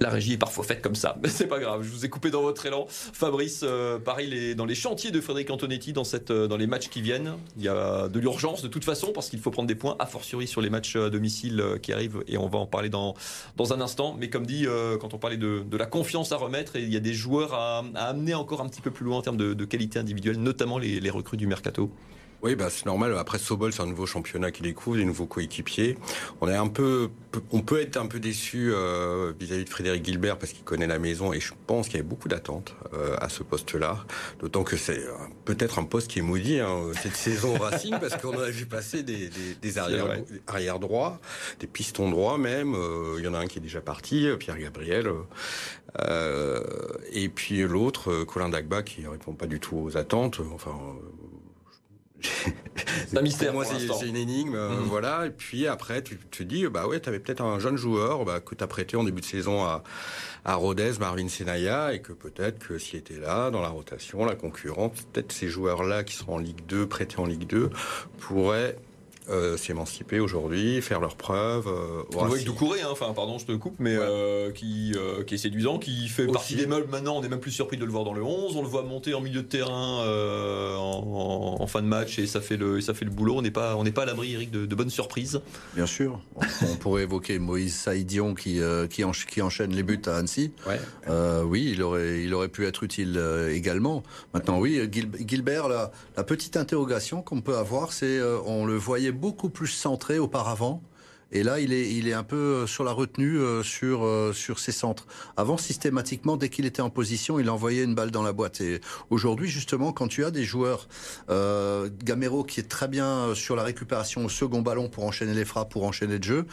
La 0.01 0.09
régie 0.09 0.33
est 0.33 0.38
parfois 0.38 0.63
faite 0.63 0.81
comme 0.81 0.93
ça, 0.93 1.17
mais 1.24 1.29
c'est 1.29 1.47
pas 1.47 1.59
grave. 1.59 1.81
Je 1.81 1.89
vous 1.89 2.05
ai 2.05 2.09
coupé 2.09 2.29
dans 2.29 2.41
votre 2.41 2.65
élan. 2.65 2.85
Fabrice, 2.88 3.62
euh, 3.63 3.97
pareil, 3.97 4.29
les- 4.29 4.53
dans 4.53 4.65
les 4.65 4.75
chantiers 4.75 5.09
de 5.09 5.19
Frédéric 5.19 5.50
Antonetti, 5.50 5.93
dans, 5.93 6.03
cette, 6.03 6.31
euh, 6.31 6.47
dans 6.47 6.57
les 6.57 6.67
matchs 6.67 6.89
qui 6.89 7.01
viennent, 7.01 7.33
il 7.57 7.63
y 7.63 7.69
a 7.69 8.07
de 8.07 8.19
l'urgence 8.19 8.62
de 8.62 8.67
toute 8.67 8.83
façon 8.83 9.12
parce 9.13 9.29
qu'il 9.29 9.39
faut 9.39 9.51
prendre 9.51 9.67
des 9.67 9.75
points, 9.75 9.95
a 10.00 10.05
fortiori 10.05 10.47
sur 10.47 10.62
les 10.62 10.69
matchs 10.69 10.95
à 10.95 11.09
domicile 11.09 11.59
euh, 11.59 11.77
qui 11.77 11.91
arrivent, 11.91 12.24
et 12.27 12.38
on 12.38 12.47
va 12.47 12.59
en 12.59 12.67
parler 12.67 12.89
dans, 12.89 13.15
dans 13.55 13.74
un 13.74 13.81
instant. 13.81 14.15
Mais 14.19 14.29
comme 14.29 14.45
dit, 14.45 14.67
quand 15.00 15.13
on 15.13 15.17
parlait 15.17 15.38
de, 15.38 15.63
de 15.65 15.77
la 15.77 15.85
confiance 15.85 16.31
à 16.31 16.38
remettre, 16.38 16.75
et 16.75 16.83
il 16.83 16.93
y 16.93 16.97
a 16.97 17.00
des 17.01 17.13
joueurs 17.13 17.53
à, 17.53 17.83
amener 17.95 18.33
encore 18.33 18.62
un 18.62 18.67
petit 18.69 18.81
peu 18.81 18.91
plus 18.91 19.05
loin 19.05 19.17
en 19.17 19.21
termes 19.21 19.38
de, 19.38 19.65
qualité 19.65 19.97
individuelle, 19.97 20.38
notamment 20.38 20.77
les 20.77 21.09
recrues 21.09 21.38
du 21.38 21.47
mercato. 21.47 21.89
Oui, 22.42 22.56
bah, 22.56 22.68
c'est 22.70 22.86
normal. 22.86 23.18
Après 23.18 23.39
Sobol, 23.39 23.74
c'est 23.74 23.82
un 23.82 23.88
nouveau 23.88 24.06
championnat 24.06 24.51
qu'il 24.51 24.63
découvre, 24.63 24.98
des 24.98 25.06
nouveaux 25.06 25.25
coéquipiers. 25.25 25.98
On 26.42 26.48
est 26.48 26.56
un 26.56 26.68
peu, 26.68 27.10
on 27.51 27.62
peut 27.62 27.82
être 27.82 27.98
un 27.98 28.06
peu 28.06 28.20
déçu 28.20 28.72
euh, 28.72 29.34
vis-à-vis 29.39 29.65
de 29.65 29.70
Frédéric 29.70 30.06
Gilbert 30.06 30.38
parce 30.38 30.51
qu'il 30.54 30.63
connaît 30.63 30.86
la 30.88 31.00
maison 31.00 31.34
et 31.34 31.39
je 31.39 31.54
pense 31.65 31.88
qu'il 31.88 31.96
y 31.96 32.00
avait 32.00 32.08
beaucoup 32.08 32.27
d'attentes 32.27 32.75
euh, 32.94 33.15
à 33.20 33.30
ce 33.30 33.42
poste-là. 33.42 34.06
D'autant 34.39 34.63
que 34.63 34.77
c'est 34.77 35.00
euh, 35.00 35.13
peut-être 35.46 35.80
un 35.80 35.84
poste 35.86 36.10
qui 36.12 36.20
est 36.20 36.22
maudit 36.22 36.60
hein, 36.60 36.92
cette 37.01 37.15
saison 37.15 37.56
au 37.56 37.60
Racing 37.60 37.96
parce 38.00 38.15
qu'on 38.18 38.38
a 38.39 38.50
vu 38.50 38.65
passer 38.68 39.01
des, 39.01 39.30
des, 39.30 39.56
des 39.60 39.77
arrières, 39.77 40.18
arrières 40.48 40.80
droits, 40.80 41.20
des 41.60 41.68
pistons 41.68 42.10
droits 42.12 42.38
même. 42.38 42.75
Euh, 42.75 43.15
Il 43.18 43.25
y 43.25 43.27
en 43.27 43.34
a 43.34 43.39
un 43.39 43.48
qui 43.48 43.58
est 43.58 43.62
déjà 43.62 43.82
parti, 43.82 44.27
euh, 44.27 44.38
Pierre 44.38 44.60
Gabriel. 44.60 45.10
Euh, 46.01 46.62
et 47.12 47.30
puis 47.30 47.63
l'autre, 47.63 48.12
euh, 48.12 48.25
Colin 48.25 48.50
Dagba, 48.50 48.84
qui 48.84 49.08
répond 49.08 49.34
pas 49.34 49.48
du 49.48 49.60
tout 49.60 49.77
aux 49.77 49.98
attentes. 49.98 50.42
Enfin. 50.54 50.77
C'est 53.07 53.17
un 53.17 53.22
mystère 53.22 53.51
Pour 53.51 53.62
moi, 53.62 53.65
pour 53.88 53.98
c'est 54.00 54.07
une 54.07 54.15
énigme, 54.15 54.55
euh, 54.55 54.69
Mhm. 54.69 54.84
voilà. 54.86 55.25
Et 55.27 55.29
puis 55.29 55.67
après, 55.67 56.01
tu 56.01 56.17
te 56.17 56.43
dis, 56.43 56.67
bah 56.67 56.88
ouais, 56.88 57.00
t'avais 57.00 57.19
peut-être 57.19 57.41
un 57.43 57.60
jeune 57.60 57.77
joueur 57.77 58.25
bah, 58.25 58.39
que 58.39 58.55
t'as 58.55 58.67
prêté 58.67 58.98
en 58.98 59.03
début 59.03 59.22
de 59.22 59.25
saison 59.25 59.63
à, 59.63 59.84
à 60.43 60.55
Rodez, 60.55 60.93
Marvin 61.00 61.27
Senaya, 61.27 61.93
et 61.93 62.01
que 62.01 62.13
peut-être 62.13 62.60
que 62.60 62.77
s'il 62.79 63.00
était 63.00 63.19
là, 63.19 63.51
dans 63.51 63.62
la 63.62 63.69
rotation, 63.69 64.25
la 64.25 64.36
concurrente, 64.36 64.93
peut-être 65.13 65.31
ces 65.31 65.48
joueurs-là 65.50 66.03
qui 66.03 66.15
seront 66.15 66.36
en 66.36 66.39
Ligue 66.39 66.65
2, 66.67 66.88
prêtés 66.88 67.19
en 67.19 67.25
Ligue 67.25 67.48
2, 67.48 67.69
pourraient 68.19 68.77
euh, 69.29 69.58
s'émanciper 69.58 70.20
aujourd'hui, 70.20 70.82
faire 70.82 71.00
leurs 71.00 71.15
preuves. 71.15 71.67
Euh, 71.67 72.03
voit 72.12 72.27
avec. 72.27 72.44
Doucouré, 72.46 72.82
hein, 72.82 72.89
enfin 72.91 73.12
pardon, 73.13 73.38
je 73.39 73.46
te 73.46 73.51
coupe, 73.53 73.75
mais 73.79 73.98
Ouais. 73.98 74.03
euh, 74.08 74.51
qui, 74.51 74.94
euh, 74.96 75.24
qui 75.24 75.36
est 75.36 75.38
séduisant, 75.38 75.79
qui 75.79 76.08
fait 76.08 76.24
Aussi. 76.24 76.32
partie 76.34 76.55
des 76.55 76.67
meubles 76.67 76.89
maintenant. 76.91 77.17
On 77.17 77.24
est 77.24 77.29
même 77.29 77.39
plus 77.39 77.51
surpris 77.51 77.77
de 77.77 77.86
le 77.86 77.91
voir 77.91 78.03
dans 78.03 78.13
le 78.13 78.22
11. 78.24 78.55
On 78.55 78.62
le 78.62 78.67
voit 78.67 78.84
monter 78.84 79.13
en 79.13 79.22
milieu 79.22 79.41
de 79.41 79.48
terrain 79.48 80.01
euh, 80.03 80.75
en, 80.75 81.58
en 81.60 81.67
fin 81.67 81.82
de 81.82 81.88
match 81.88 82.20
et 82.20 82.27
ça 82.27 82.41
fait 82.41 82.58
le, 82.58 82.82
ça 82.82 82.94
fait 82.94 83.05
le 83.05 83.12
boulot. 83.12 83.36
On 83.38 83.41
n'est 83.41 83.51
pas, 83.51 83.75
on 83.75 83.84
n'est 83.84 83.91
pas 83.91 84.03
à 84.03 84.05
l'abri, 84.05 84.34
Eric, 84.34 84.51
de, 84.51 84.65
de 84.65 84.75
bonnes 84.75 84.89
surprises. 84.89 85.41
Bien 85.75 85.86
sûr. 85.88 86.20
On 86.62 86.75
pourrait 86.75 87.03
évoquer 87.03 87.39
Moïse 87.39 87.74
Saïdion 87.75 88.36
qui, 88.36 88.60
euh, 88.62 88.88
qui, 88.88 89.03
encha- 89.03 89.25
qui 89.25 89.41
enchaîne 89.41 89.72
les 89.74 89.84
buts 89.84 90.01
à 90.05 90.17
Annecy. 90.17 90.51
Ouais. 90.67 90.79
Euh, 91.10 91.44
oui, 91.44 91.70
il 91.74 91.82
aurait, 91.82 92.22
il 92.24 92.34
aurait 92.34 92.48
pu 92.50 92.65
être 92.65 92.84
utile 92.84 93.15
euh, 93.17 93.53
également. 93.53 94.03
Maintenant, 94.34 94.60
oui, 94.60 94.79
Gil- 94.91 95.10
Gilbert, 95.27 95.67
la, 95.67 95.91
la 96.17 96.24
petite 96.24 96.58
interrogation 96.58 97.22
qu'on 97.22 97.41
peut 97.41 97.58
avoir, 97.58 97.94
c'est 97.94 98.05
euh, 98.20 98.38
on 98.46 98.65
le 98.65 98.75
voyait 98.75 99.12
beaucoup 99.15 99.50
plus 99.50 99.67
centré 99.67 100.19
auparavant. 100.19 100.81
Et 101.36 101.44
là, 101.44 101.60
il 101.60 101.74
est, 101.74 102.13
un 102.13 102.24
peu 102.24 102.65
sur 102.65 102.86
la 102.86 102.94
retenue 102.94 103.42
sur, 103.62 104.10
sur 104.34 104.58
ses 104.58 104.72
centres. 104.72 105.06
Avant, 105.36 105.58
systématiquement, 105.58 106.38
dès 106.38 106.48
qu'il 106.48 106.65
était 106.65 106.82
en 106.82 106.89
position, 106.89 107.39
il 107.42 107.50
envoyait 107.50 107.84
une 107.84 107.94
balle 107.94 108.10
dans 108.10 108.24
la 108.24 108.32
boîte. 108.32 108.62
Et 108.62 108.80
aujourd'hui, 109.10 109.50
justement, 109.50 109.92
quand 109.92 110.08
tu 110.08 110.24
as 110.24 110.32
des 110.32 110.46
joueurs, 110.46 110.88
Gamero 111.27 112.46
qui 112.46 112.62
est 112.62 112.70
très 112.70 112.88
bien 112.88 113.36
sur 113.36 113.58
la 113.58 113.63
récupération 113.63 114.24
au 114.24 114.30
second 114.30 114.62
ballon 114.62 114.88
pour 114.88 115.04
enchaîner 115.04 115.34
les 115.34 115.44
frappes, 115.44 115.72
pour 115.72 115.84
enchaîner 115.84 116.20
le 116.20 116.24
jeu, 116.24 116.46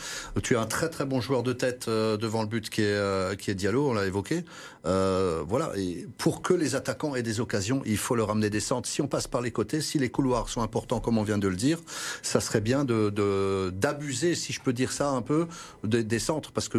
tu 0.42 0.56
as 0.56 0.60
un 0.60 0.66
très 0.66 0.88
très 0.88 1.04
bon 1.04 1.20
joueur 1.20 1.44
de 1.44 1.52
tête 1.52 1.88
devant 1.88 2.42
le 2.42 2.48
but 2.48 2.68
qui 2.68 2.82
est, 2.82 3.36
qui 3.38 3.52
est 3.52 3.54
Diallo, 3.54 3.90
on 3.90 3.94
l'a 3.94 4.04
évoqué. 4.06 4.44
voilà. 4.82 5.72
Pour 6.18 6.42
que 6.42 6.54
les 6.54 6.74
attaquants 6.74 7.14
aient 7.14 7.22
des 7.22 7.38
occasions, 7.38 7.82
il 7.86 7.98
faut 7.98 8.16
leur 8.16 8.30
amener 8.30 8.50
des 8.50 8.58
centres. 8.58 8.88
Si 8.88 9.00
on 9.00 9.06
passe 9.06 9.28
par 9.28 9.42
les 9.42 9.52
côtés, 9.52 9.80
si 9.80 10.00
les 10.00 10.10
couloirs 10.10 10.48
sont 10.48 10.62
importants, 10.62 10.98
comme 10.98 11.18
on 11.18 11.22
vient 11.22 11.38
de 11.38 11.46
le 11.46 11.56
dire, 11.56 11.78
ça 12.22 12.40
serait 12.40 12.60
bien 12.60 12.84
d'abuser, 12.84 14.34
si 14.34 14.52
je 14.52 14.60
peux 14.60 14.71
dire 14.72 14.92
ça 14.92 15.10
un 15.10 15.22
peu, 15.22 15.46
des 15.84 16.18
centres, 16.18 16.52
parce 16.52 16.68
que 16.68 16.78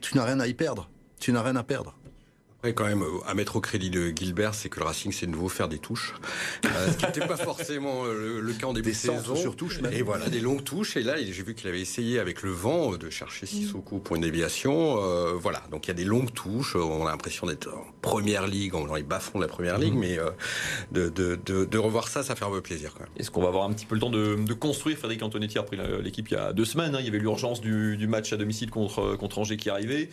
tu 0.00 0.16
n'as 0.16 0.24
rien 0.24 0.40
à 0.40 0.46
y 0.46 0.54
perdre. 0.54 0.88
Tu 1.18 1.32
n'as 1.32 1.42
rien 1.42 1.56
à 1.56 1.62
perdre. 1.62 1.94
Et 2.64 2.74
quand 2.74 2.84
même, 2.84 3.02
à 3.26 3.34
mettre 3.34 3.56
au 3.56 3.60
crédit 3.60 3.90
de 3.90 4.12
Gilbert, 4.14 4.54
c'est 4.54 4.68
que 4.68 4.78
le 4.78 4.86
Racing, 4.86 5.10
c'est 5.10 5.26
de 5.26 5.32
nouveau 5.32 5.48
faire 5.48 5.68
des 5.68 5.78
touches. 5.80 6.14
Euh, 6.64 6.92
ce 6.92 6.96
qui 6.96 7.06
n'était 7.06 7.26
pas 7.26 7.36
forcément 7.52 8.04
euh, 8.04 8.40
le, 8.40 8.52
cas 8.52 8.68
en 8.68 8.72
début 8.72 8.90
de 8.90 8.96
saison. 8.96 9.34
sur 9.34 9.56
touche, 9.56 9.80
Et 9.90 10.02
voilà, 10.02 10.28
des 10.28 10.38
longues 10.38 10.62
touches. 10.62 10.96
Et 10.96 11.02
là, 11.02 11.16
j'ai 11.18 11.42
vu 11.42 11.56
qu'il 11.56 11.68
avait 11.68 11.80
essayé 11.80 12.20
avec 12.20 12.42
le 12.42 12.50
vent 12.50 12.92
de 12.92 13.10
chercher 13.10 13.46
Sissoko 13.46 13.98
pour 13.98 14.14
une 14.14 14.22
déviation. 14.22 15.02
Euh, 15.02 15.32
voilà, 15.32 15.60
donc 15.72 15.86
il 15.86 15.88
y 15.88 15.90
a 15.90 15.94
des 15.94 16.04
longues 16.04 16.32
touches. 16.32 16.76
On 16.76 17.04
a 17.04 17.10
l'impression 17.10 17.48
d'être 17.48 17.68
en 17.68 17.84
première 18.00 18.46
ligue, 18.46 18.72
dans 18.72 18.94
les 18.94 19.02
bas-fonds 19.02 19.40
de 19.40 19.44
la 19.44 19.48
première 19.48 19.78
ligue. 19.78 19.94
Mhm. 19.94 20.00
Mais 20.00 20.18
de, 20.92 21.08
de, 21.08 21.40
de, 21.44 21.64
de, 21.64 21.78
revoir 21.78 22.06
ça, 22.06 22.22
ça 22.22 22.36
fait 22.36 22.44
un 22.44 22.50
peu 22.50 22.60
plaisir. 22.60 22.94
Est-ce 23.16 23.32
qu'on 23.32 23.42
va 23.42 23.48
avoir 23.48 23.64
un 23.64 23.72
petit 23.72 23.86
peu 23.86 23.96
le 23.96 24.00
temps 24.00 24.10
de, 24.10 24.36
de 24.36 24.54
construire? 24.54 24.96
Frédéric 24.96 25.24
Antonetti 25.24 25.58
a 25.58 25.64
pris 25.64 25.78
l'équipe 26.00 26.28
il 26.30 26.34
y 26.34 26.36
a 26.36 26.52
deux 26.52 26.64
semaines. 26.64 26.94
Hein. 26.94 27.00
Il 27.00 27.06
y 27.06 27.08
avait 27.08 27.18
l'urgence 27.18 27.60
du, 27.60 27.96
du 27.96 28.06
match 28.06 28.32
à 28.32 28.36
domicile 28.36 28.70
contre, 28.70 29.16
contre 29.16 29.40
Angers 29.40 29.56
qui 29.56 29.68
arrivait. 29.68 30.10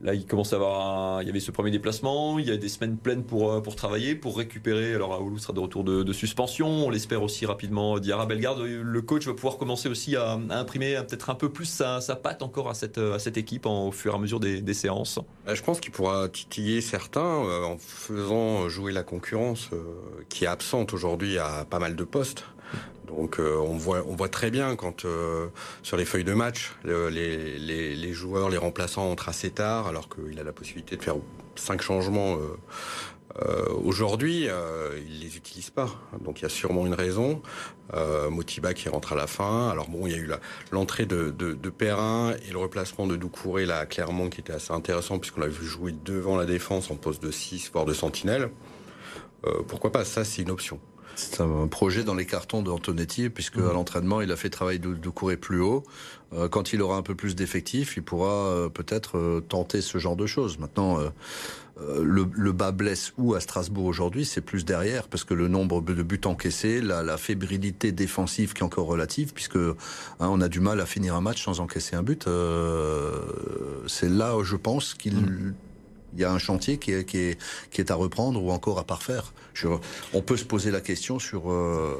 Là, 0.00 0.14
il 0.14 0.26
commence 0.26 0.52
à 0.52 0.56
avoir, 0.56 1.22
y 1.22 1.28
avait 1.28 1.38
ce 1.38 1.52
premier 1.52 1.70
déplacement, 1.70 2.38
il 2.38 2.48
y 2.48 2.50
a 2.50 2.56
des 2.56 2.68
semaines 2.68 2.96
pleines 2.96 3.22
pour, 3.22 3.52
euh, 3.52 3.60
travailler, 3.60 4.16
pour 4.16 4.36
récupérer. 4.36 4.94
Alors, 4.94 5.12
Aoulou 5.14 5.38
sera 5.38 5.52
de 5.52 5.60
retour 5.60 5.84
de, 5.84 6.12
suspension, 6.12 6.66
on 6.66 6.90
l'espère 6.90 7.22
aussi 7.22 7.46
rapidement. 7.46 7.98
Diarra 7.98 8.26
Bellegarde, 8.26 8.60
le 8.62 9.02
coach 9.02 9.26
va 9.26 9.34
pouvoir 9.34 9.58
commencer 9.58 9.88
aussi 9.88 10.16
à, 10.16 10.32
imprimer 10.50 11.00
peut-être 11.06 11.30
un 11.30 11.34
peu 11.34 11.50
plus 11.50 11.66
sa, 11.66 12.00
patte 12.16 12.42
encore 12.42 12.68
à 12.68 12.74
cette, 12.74 13.00
cette 13.18 13.36
équipe 13.36 13.66
au 13.66 13.92
fur 13.92 14.12
et 14.12 14.16
à 14.16 14.18
mesure 14.18 14.40
des, 14.40 14.74
séances. 14.74 15.18
Bah, 15.46 15.54
je 15.54 15.62
pense 15.62 15.80
qu'il 15.80 15.92
pourra 15.92 16.28
titiller 16.28 16.80
certains 16.80 17.20
euh, 17.20 17.64
en 17.64 17.76
faisant 17.78 18.68
jouer 18.68 18.92
la 18.92 19.02
concurrence 19.02 19.70
euh, 19.72 19.82
qui 20.28 20.44
est 20.44 20.48
absente 20.48 20.92
aujourd'hui 20.92 21.38
à 21.38 21.64
pas 21.68 21.78
mal 21.78 21.94
de 21.94 22.04
postes. 22.04 22.44
Donc 23.16 23.38
euh, 23.38 23.56
on 23.56 23.76
voit 23.76 24.28
très 24.28 24.50
bien 24.50 24.76
quand 24.76 25.04
euh, 25.04 25.48
sur 25.82 25.96
les 25.96 26.04
feuilles 26.04 26.24
de 26.24 26.34
match 26.34 26.72
les, 26.84 28.12
joueurs, 28.12 28.50
les 28.50 28.56
remplaçants 28.56 29.10
entrent 29.10 29.28
assez 29.28 29.50
tard 29.50 29.86
alors 29.86 30.08
qu'il 30.08 30.38
a 30.38 30.44
la 30.44 30.52
possibilité 30.52 30.96
de 30.96 31.02
faire 31.02 31.16
cinq 31.56 31.82
changements. 31.82 32.36
Euh, 32.36 32.56
Aujourd'hui, 33.82 34.46
il 35.06 35.20
les 35.20 35.38
utilise 35.38 35.70
pas, 35.70 35.88
donc 36.20 36.40
il 36.40 36.42
y 36.42 36.44
a 36.44 36.50
sûrement 36.50 36.86
une 36.86 36.92
raison. 36.92 37.40
Motiba 38.28 38.74
qui 38.74 38.90
rentre 38.90 39.14
à 39.14 39.16
la 39.16 39.26
fin. 39.26 39.70
Alors 39.70 39.88
bon, 39.88 40.06
il 40.06 40.12
y 40.12 40.14
a 40.14 40.18
eu 40.18 40.30
l'entrée 40.70 41.06
de, 41.06 41.70
Perrin 41.70 42.34
et 42.46 42.52
le 42.52 42.58
replacement 42.58 43.06
de 43.06 43.16
Doucouré 43.16 43.64
là 43.64 43.86
clairement 43.86 44.28
qui 44.28 44.40
était 44.40 44.52
assez 44.52 44.74
intéressant 44.74 45.18
puisqu'on 45.18 45.40
l'a 45.40 45.46
vu 45.46 45.64
jouer 45.64 45.94
devant 46.04 46.36
la 46.36 46.44
défense 46.44 46.90
en 46.90 46.96
poste 46.96 47.22
de 47.22 47.30
6 47.30 47.70
voire 47.72 47.86
de 47.86 47.94
sentinelle. 47.94 48.50
pourquoi 49.66 49.92
pas? 49.92 50.04
Ça, 50.04 50.24
c'est 50.24 50.42
une 50.42 50.50
option. 50.50 50.78
C'est 51.16 51.40
un 51.40 51.66
projet 51.66 52.04
dans 52.04 52.14
les 52.14 52.26
cartons 52.26 52.62
d'Antonetti, 52.62 53.28
puisque 53.30 53.58
à 53.58 53.72
l'entraînement, 53.72 54.20
il 54.20 54.32
a 54.32 54.36
fait 54.36 54.50
travailler 54.50 54.78
de, 54.78 54.94
de 54.94 55.08
courir 55.08 55.38
plus 55.38 55.60
haut. 55.60 55.82
Euh, 56.32 56.48
quand 56.48 56.72
il 56.72 56.80
aura 56.82 56.96
un 56.96 57.02
peu 57.02 57.14
plus 57.14 57.34
d'effectifs, 57.34 57.96
il 57.96 58.02
pourra 58.02 58.32
euh, 58.32 58.68
peut-être 58.68 59.18
euh, 59.18 59.40
tenter 59.40 59.82
ce 59.82 59.98
genre 59.98 60.16
de 60.16 60.26
choses. 60.26 60.58
Maintenant, 60.58 60.98
le, 61.78 62.26
le, 62.32 62.52
bas 62.52 62.70
blesse 62.70 63.12
où 63.18 63.34
à 63.34 63.40
Strasbourg 63.40 63.86
aujourd'hui, 63.86 64.24
c'est 64.24 64.40
plus 64.40 64.64
derrière, 64.64 65.08
parce 65.08 65.24
que 65.24 65.34
le 65.34 65.48
nombre 65.48 65.80
de 65.82 66.02
buts 66.02 66.20
encaissés, 66.24 66.80
la, 66.80 67.02
la 67.02 67.16
fébrilité 67.16 67.92
défensive 67.92 68.52
qui 68.52 68.60
est 68.60 68.64
encore 68.64 68.86
relative, 68.86 69.32
puisque 69.32 69.56
hein, 69.56 69.74
on 70.20 70.40
a 70.40 70.48
du 70.48 70.60
mal 70.60 70.80
à 70.80 70.86
finir 70.86 71.14
un 71.14 71.20
match 71.20 71.42
sans 71.44 71.60
encaisser 71.60 71.96
un 71.96 72.02
but. 72.02 72.28
c'est 73.86 74.08
là, 74.08 74.36
je 74.42 74.56
pense, 74.56 74.94
qu'il... 74.94 75.16
Mm 75.16 75.54
il 76.14 76.20
y 76.20 76.24
a 76.24 76.32
un 76.32 76.38
chantier 76.38 76.78
qui 76.78 76.92
est, 76.92 77.90
à 77.90 77.94
reprendre 77.94 78.42
ou 78.42 78.50
encore 78.50 78.78
à 78.78 78.84
parfaire. 78.84 79.32
On 80.12 80.22
peut 80.22 80.36
se 80.36 80.44
poser 80.44 80.70
la 80.70 80.80
question 80.80 81.18
sur, 81.18 81.50
euh, 81.50 81.98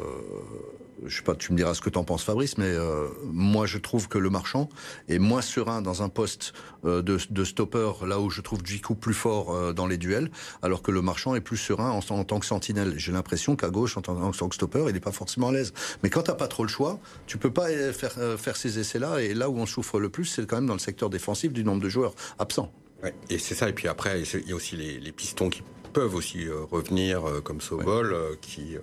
je 1.07 1.16
sais 1.16 1.22
pas, 1.22 1.35
tu 1.35 1.53
me 1.53 1.57
diras 1.57 1.75
ce 1.75 1.81
que 1.81 1.90
t'en 1.90 2.05
penses 2.05 2.25
Fabrice, 2.25 2.59
mais 2.59 2.66
euh, 2.66 3.09
moi 3.25 3.66
je 3.66 3.79
trouve 3.79 4.09
que 4.09 4.18
le 4.18 4.31
marchand 4.31 4.68
est 5.09 5.18
moins 5.18 5.42
serein 5.42 5.83
dans 5.83 6.03
un 6.03 6.09
poste 6.09 6.53
euh, 6.85 7.03
de, 7.03 7.18
de, 7.31 7.44
stopper, 7.44 7.92
là 8.07 8.20
où 8.20 8.31
je 8.31 8.40
trouve 8.40 8.61
Jiku 8.64 8.94
plus 8.94 9.14
fort 9.14 9.55
euh, 9.55 9.72
dans 9.72 9.87
les 9.87 9.96
duels, 9.96 10.31
alors 10.62 10.83
que 10.83 10.90
le 10.90 11.03
marchand 11.03 11.35
est 11.35 11.40
plus 11.40 11.57
serein 11.57 11.90
en, 11.90 12.25
tant 12.25 12.38
que 12.38 12.46
sentinelle. 12.46 12.94
J'ai 12.96 13.12
l'impression 13.12 13.57
qu'à 13.57 13.70
gauche, 13.70 13.96
en 13.96 14.03
tant, 14.03 14.48
que 14.48 14.55
stopper, 14.55 14.85
il 14.88 14.94
n'est 14.94 15.01
pas 15.01 15.12
forcément 15.12 15.48
à 15.48 15.53
l'aise. 15.53 15.72
Mais 16.03 16.11
quand 16.11 16.22
t'as 16.22 16.35
pas 16.35 16.48
trop 16.48 16.62
le 16.62 16.68
choix, 16.68 17.01
tu 17.27 17.38
peux 17.38 17.53
pas 17.53 17.68
faire, 17.92 18.14
faire 18.38 18.57
ces 18.57 18.79
essais-là, 18.79 19.20
et 19.20 19.35
là 19.35 19.51
où 19.51 19.59
on 19.59 19.66
souffre 19.66 19.98
le 19.98 20.09
plus, 20.09 20.25
c'est 20.27 20.46
quand 20.46 20.57
même 20.57 20.66
dans 20.66 20.75
le 20.75 20.79
secteur 20.79 21.11
défensif 21.11 21.53
du 21.53 21.64
nombre 21.64 21.83
de 21.83 21.88
joueurs 21.88 22.14
absents. 22.38 22.72
Ouais, 23.02 23.14
et 23.30 23.38
c'est 23.38 23.54
ça. 23.54 23.68
Et 23.68 23.72
puis 23.72 23.88
après, 23.88 24.22
il 24.22 24.48
y 24.48 24.52
a 24.52 24.54
aussi 24.54 24.76
les, 24.76 24.98
les 25.00 25.12
pistons 25.12 25.50
qui 25.50 25.62
peuvent 25.92 26.14
aussi 26.14 26.46
euh, 26.46 26.64
revenir, 26.70 27.28
euh, 27.28 27.40
comme 27.40 27.60
Sobol, 27.60 28.12
euh, 28.12 28.34
qui 28.40 28.76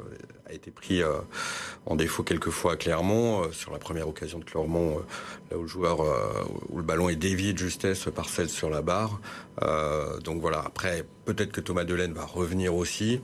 a 0.48 0.54
été 0.54 0.72
pris 0.72 1.02
en 1.86 1.96
défaut 1.96 2.24
quelques 2.24 2.50
fois 2.50 2.74
à 2.74 2.76
Clermont, 2.76 3.52
sur 3.52 3.72
la 3.72 3.78
première 3.78 4.08
occasion 4.08 4.40
de 4.40 4.46
Clermont, 4.46 5.00
là 5.52 5.58
où 5.58 5.62
le 5.62 5.68
joueur, 5.68 6.00
où 6.70 6.78
le 6.78 6.84
ballon 6.84 7.08
est 7.08 7.16
dévié 7.16 7.54
de 7.54 7.60
justesse 7.60 8.06
par 8.16 8.30
celle 8.30 8.50
sur 8.50 8.72
la 8.72 8.82
barre. 8.82 9.22
donc 10.24 10.42
voilà, 10.42 10.64
après, 10.66 11.06
peut-être 11.26 11.52
que 11.52 11.62
Thomas 11.62 11.84
Delaine 11.84 12.14
va 12.14 12.26
revenir 12.26 12.74
aussi. 12.74 13.22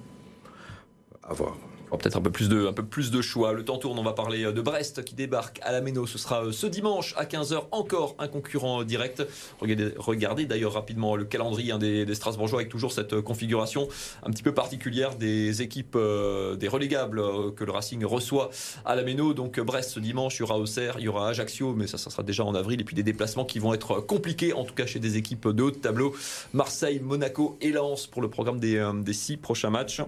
À 1.24 1.34
voir 1.34 1.58
peut-être 1.92 2.18
un 2.18 2.22
peu 2.22 2.32
plus 2.32 2.50
de, 2.50 2.68
un 2.68 2.74
peu 2.74 2.84
plus 2.84 3.12
de 3.12 3.22
choix. 3.22 3.54
Le 3.54 3.64
temps 3.64 3.78
tourne, 3.78 3.98
on 3.98 4.04
va 4.04 4.14
parler 4.14 4.44
de 4.52 4.62
Brest 4.62 5.04
qui 5.04 5.16
débarque 5.16 5.60
à 5.62 5.72
la 5.72 5.82
Méno. 5.82 6.06
Ce 6.08 6.18
sera 6.18 6.46
euh, 6.46 6.52
ce 6.52 6.68
dimanche 6.68 7.14
à 7.18 7.26
15h, 7.26 7.66
encore 7.72 8.16
un 8.20 8.28
concurrent 8.28 8.84
direct. 8.84 9.26
Regardez, 9.60 10.46
d'ailleurs 10.46 10.74
rapidement 10.74 11.16
le 11.16 11.26
calendrier 11.26 11.72
hein, 11.72 11.78
des, 11.78 12.14
Strasbourgeois 12.16 12.60
avec 12.60 12.72
toujours 12.72 12.92
cette 12.92 13.14
euh, 13.14 13.22
configuration 13.22 13.88
un 14.24 14.32
petit 14.32 14.44
peu 14.44 14.54
particulière 14.54 15.16
des 15.16 15.62
équipes, 15.62 15.96
euh, 15.96 16.56
des 16.56 16.68
relégables 16.68 17.22
que 17.56 17.64
le 17.64 17.72
Racing 17.72 18.04
reçoit 18.06 18.50
à 18.86 18.96
la 18.96 19.04
Méno. 19.04 19.34
Donc 19.34 19.60
Brest 19.60 19.92
ce 19.92 20.00
dimanche, 20.00 20.38
il 20.38 20.40
y 20.40 20.44
aura 20.44 20.58
Auxerre, 20.58 20.96
il 21.00 21.06
y 21.06 21.08
aura 21.08 21.30
Ajaccio, 21.30 21.74
mais 21.74 21.88
ça, 21.88 21.98
sera 21.98 22.24
déjà 22.24 22.44
en 22.44 22.56
avril. 22.56 22.82
Et 22.82 22.84
puis 22.84 22.96
des 22.96 23.04
déplacements 23.04 23.46
qui 23.46 23.60
vont 23.60 23.74
être 23.74 24.02
compliqués, 24.02 24.54
en 24.54 24.64
tout 24.64 24.74
cas 24.74 24.86
chez 24.86 25.00
des 25.00 25.18
équipes 25.18 25.48
de 25.48 25.64
haut 25.64 25.72
de 25.72 25.78
tableau. 25.78 26.16
Marseille, 26.54 27.00
Monaco 27.00 27.58
et 27.62 27.72
Lens 27.72 28.08
pour 28.08 28.22
le 28.22 28.30
programme 28.30 28.60
des 28.60 29.14
six 29.14 29.38
prochains 29.38 29.70
matchs. 29.70 30.02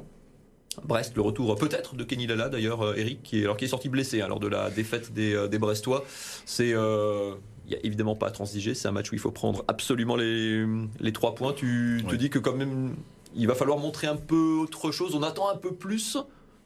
Brest, 0.83 1.15
le 1.15 1.21
retour 1.21 1.55
peut-être 1.55 1.95
de 1.95 2.03
Kenny 2.03 2.27
Lala 2.27 2.49
d'ailleurs, 2.49 2.81
euh, 2.81 2.95
Eric, 2.95 3.23
qui 3.23 3.39
est, 3.39 3.43
alors, 3.43 3.57
qui 3.57 3.65
est 3.65 3.69
sorti 3.69 3.89
blessé 3.89 4.21
hein, 4.21 4.27
lors 4.27 4.39
de 4.39 4.47
la 4.47 4.69
défaite 4.69 5.13
des, 5.13 5.33
euh, 5.33 5.47
des 5.47 5.57
Brestois. 5.57 6.05
C'est. 6.45 6.73
Euh, 6.73 7.33
il 7.65 7.71
n'y 7.71 7.75
a 7.75 7.85
évidemment 7.85 8.15
pas 8.15 8.27
à 8.27 8.31
transiger, 8.31 8.73
c'est 8.73 8.87
un 8.87 8.93
match 8.93 9.11
où 9.11 9.15
il 9.15 9.19
faut 9.19 9.31
prendre 9.31 9.65
absolument 9.67 10.15
les, 10.15 10.65
les 11.01 11.11
trois 11.11 11.35
points. 11.35 11.51
Tu 11.51 12.01
te 12.07 12.15
dis 12.15 12.29
que 12.29 12.39
quand 12.39 12.55
même, 12.55 12.95
il 13.35 13.45
va 13.45 13.55
falloir 13.55 13.77
montrer 13.77 14.07
un 14.07 14.15
peu 14.15 14.55
autre 14.61 14.91
chose, 14.91 15.15
on 15.15 15.21
attend 15.21 15.49
un 15.49 15.57
peu 15.57 15.73
plus 15.73 16.17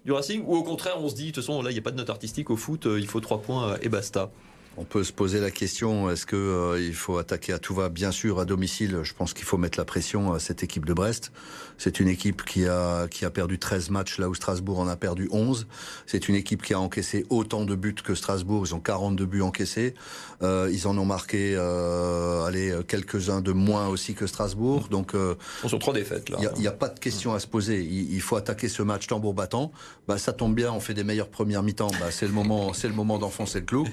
du 0.05 0.11
Racing, 0.11 0.43
ou 0.45 0.55
au 0.55 0.61
contraire 0.61 0.97
on 0.99 1.09
se 1.09 1.15
dit, 1.15 1.27
de 1.27 1.31
toute 1.31 1.43
façon 1.43 1.63
là 1.63 1.71
il 1.71 1.73
n'y 1.73 1.79
a 1.79 1.81
pas 1.81 1.89
de 1.89 1.97
note 1.97 2.11
artistique 2.11 2.51
au 2.51 2.55
foot, 2.55 2.85
il 2.85 3.07
faut 3.07 3.19
trois 3.19 3.41
points 3.41 3.77
et 3.81 3.89
basta. 3.89 4.29
On 4.77 4.85
peut 4.85 5.03
se 5.03 5.11
poser 5.11 5.41
la 5.41 5.51
question 5.51 6.09
est-ce 6.09 6.25
que 6.25 6.35
euh, 6.35 6.81
il 6.81 6.95
faut 6.95 7.17
attaquer 7.17 7.51
à 7.51 7.59
tout 7.59 7.75
va? 7.75 7.89
Bien 7.89 8.11
sûr, 8.11 8.39
à 8.39 8.45
domicile, 8.45 8.99
je 9.03 9.13
pense 9.13 9.33
qu'il 9.33 9.43
faut 9.43 9.57
mettre 9.57 9.77
la 9.77 9.83
pression 9.83 10.33
à 10.33 10.39
cette 10.39 10.63
équipe 10.63 10.85
de 10.85 10.93
Brest. 10.93 11.31
C'est 11.77 11.99
une 11.99 12.07
équipe 12.07 12.45
qui 12.45 12.67
a 12.67 13.07
qui 13.09 13.25
a 13.25 13.29
perdu 13.31 13.59
13 13.59 13.89
matchs 13.89 14.17
là 14.17 14.29
où 14.29 14.33
Strasbourg 14.33 14.79
en 14.79 14.87
a 14.87 14.95
perdu 14.95 15.27
11. 15.31 15.67
C'est 16.05 16.29
une 16.29 16.35
équipe 16.35 16.61
qui 16.61 16.73
a 16.73 16.79
encaissé 16.79 17.25
autant 17.29 17.65
de 17.65 17.75
buts 17.75 17.95
que 17.95 18.15
Strasbourg. 18.15 18.65
Ils 18.65 18.73
ont 18.73 18.79
42 18.79 19.25
buts 19.25 19.41
encaissés. 19.41 19.93
Euh, 20.41 20.69
ils 20.71 20.87
en 20.87 20.97
ont 20.97 21.05
marqué, 21.05 21.53
euh, 21.55 22.45
allez, 22.45 22.73
quelques-uns 22.87 23.41
de 23.41 23.51
moins 23.51 23.87
aussi 23.87 24.13
que 24.13 24.25
Strasbourg. 24.25 24.87
Donc, 24.89 25.15
euh, 25.15 25.35
sur 25.65 25.79
trois 25.79 25.93
défaites 25.93 26.29
là. 26.29 26.37
Il 26.55 26.61
n'y 26.61 26.67
a, 26.67 26.71
pas 26.71 26.89
de 26.89 26.99
question 26.99 27.33
à 27.33 27.39
se 27.39 27.47
poser. 27.47 27.81
Il, 27.83 28.21
faut 28.21 28.35
attaquer 28.35 28.69
ce 28.69 28.83
match 28.83 29.07
tambour 29.07 29.33
battant. 29.33 29.71
Bah, 30.07 30.17
ça 30.17 30.33
tombe 30.33 30.55
bien, 30.55 30.71
on 30.71 30.79
fait 30.79 30.93
des 30.93 31.03
meilleures 31.03 31.29
premières 31.29 31.63
mi-temps. 31.63 31.91
Bah, 31.99 32.11
c'est 32.11 32.25
le 32.25 32.31
moment, 32.31 32.73
c'est 32.73 32.87
le 32.87 32.93
moment 32.93 33.19
d'enfoncer 33.19 33.59
le 33.59 33.65
clou. 33.65 33.87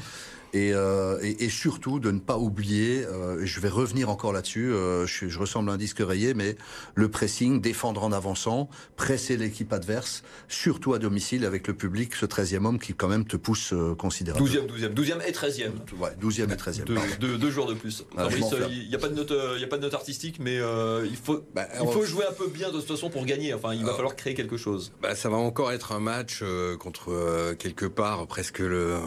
Euh, 0.54 1.18
et, 1.22 1.44
et, 1.44 1.48
surtout 1.48 2.00
de 2.00 2.10
ne 2.10 2.18
pas 2.18 2.38
oublier, 2.38 3.04
euh, 3.04 3.44
je 3.44 3.60
vais 3.60 3.68
revenir 3.68 4.08
encore 4.08 4.32
là-dessus, 4.32 4.72
euh, 4.72 5.06
je, 5.06 5.28
je, 5.28 5.38
ressemble 5.38 5.70
à 5.70 5.74
un 5.74 5.76
disque 5.76 5.98
rayé, 6.00 6.34
mais 6.34 6.56
le 6.94 7.10
pressing, 7.10 7.60
défendre 7.60 8.02
en 8.02 8.12
avançant, 8.12 8.68
presser 8.96 9.36
l'équipe 9.36 9.72
adverse, 9.72 10.22
surtout 10.48 10.94
à 10.94 10.98
domicile 10.98 11.44
avec 11.44 11.66
le 11.66 11.74
public, 11.74 12.14
ce 12.14 12.26
13e 12.26 12.64
homme 12.64 12.78
qui 12.78 12.94
quand 12.94 13.08
même 13.08 13.26
te 13.26 13.36
pousse 13.36 13.74
considérablement. 13.98 14.48
12e, 14.48 14.66
12e, 14.66 14.94
12e 14.94 15.26
et 15.26 15.32
13e. 15.32 15.70
Ouais, 15.98 16.10
12e 16.20 16.52
et 16.52 16.56
13e. 16.56 16.84
Deux, 16.84 16.96
deux, 17.20 17.38
deux 17.38 17.50
joueurs 17.50 17.66
de 17.66 17.74
plus. 17.74 18.04
Ah, 18.16 18.28
il 18.70 18.88
n'y 18.88 18.94
a, 18.94 18.98
pas 18.98 19.08
de 19.08 19.14
note, 19.14 19.32
il 19.56 19.60
y 19.60 19.64
a 19.64 19.68
pas 19.68 19.76
de 19.76 19.82
note 19.82 19.94
artistique, 19.94 20.38
mais 20.40 20.56
il 20.56 21.16
faut, 21.16 21.44
bah, 21.54 21.68
il 21.80 21.88
faut 21.88 22.04
jouer 22.04 22.24
un 22.28 22.32
peu 22.32 22.48
bien 22.48 22.68
de 22.68 22.78
toute 22.78 22.88
façon 22.88 23.10
pour 23.10 23.24
gagner. 23.24 23.54
Enfin, 23.54 23.74
il 23.74 23.84
va 23.84 23.94
falloir 23.94 24.16
créer 24.16 24.34
quelque 24.34 24.56
chose. 24.56 24.92
Bah, 25.02 25.14
ça 25.14 25.28
va 25.28 25.36
encore 25.36 25.72
être 25.72 25.92
un 25.92 26.00
match 26.00 26.42
contre 26.78 27.54
quelque 27.58 27.86
part 27.86 28.26
presque 28.26 28.60
le 28.60 28.98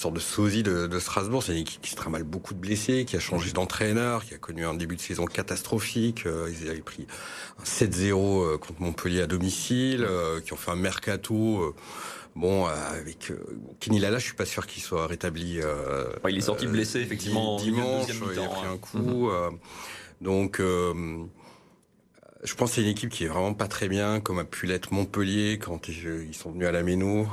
sorte 0.00 0.14
de 0.14 0.20
sosie 0.20 0.62
de, 0.62 0.98
Strasbourg. 0.98 1.42
C'est 1.42 1.52
une 1.52 1.58
équipe 1.58 1.82
qui 1.82 1.90
se 1.90 1.96
trimballe 1.96 2.24
beaucoup 2.24 2.54
de 2.54 2.58
blessés, 2.58 3.04
qui 3.04 3.16
a 3.16 3.20
changé 3.20 3.52
d'entraîneur, 3.52 4.24
qui 4.24 4.34
a 4.34 4.38
connu 4.38 4.64
un 4.64 4.74
début 4.74 4.96
de 4.96 5.00
saison 5.00 5.26
catastrophique. 5.26 6.24
ils 6.24 6.68
avaient 6.68 6.80
pris 6.80 7.06
un 7.58 7.64
7-0 7.64 8.58
contre 8.58 8.80
Montpellier 8.80 9.22
à 9.22 9.26
domicile, 9.26 10.06
qui 10.44 10.52
ont 10.52 10.56
fait 10.56 10.70
un 10.70 10.76
mercato 10.76 11.74
Bon, 12.36 12.66
euh, 12.66 12.70
avec 12.92 13.30
euh, 13.30 13.38
Kenny 13.80 13.98
Lala, 13.98 14.18
je 14.18 14.24
suis 14.24 14.34
pas 14.34 14.46
sûr 14.46 14.66
qu'il 14.66 14.82
soit 14.82 15.06
rétabli. 15.06 15.60
Euh, 15.60 16.06
il 16.28 16.38
est 16.38 16.42
sorti 16.42 16.66
blessé 16.66 17.00
effectivement 17.00 17.56
dimanche. 17.56 18.06
il 18.08 18.38
a 18.38 18.48
pris 18.48 18.66
un 18.66 18.78
coup. 18.78 19.30
Mhm. 19.30 19.58
donc. 20.20 20.62
Je 22.42 22.54
pense 22.54 22.70
que 22.70 22.76
c'est 22.76 22.82
une 22.82 22.88
équipe 22.88 23.10
qui 23.10 23.24
est 23.24 23.28
vraiment 23.28 23.52
pas 23.52 23.68
très 23.68 23.88
bien, 23.88 24.20
comme 24.20 24.38
a 24.38 24.44
pu 24.44 24.66
l'être 24.66 24.92
Montpellier 24.92 25.58
quand 25.58 25.88
ils 25.88 26.34
sont 26.34 26.52
venus 26.52 26.66
à 26.66 26.72
la 26.72 26.82
Méno. 26.82 27.28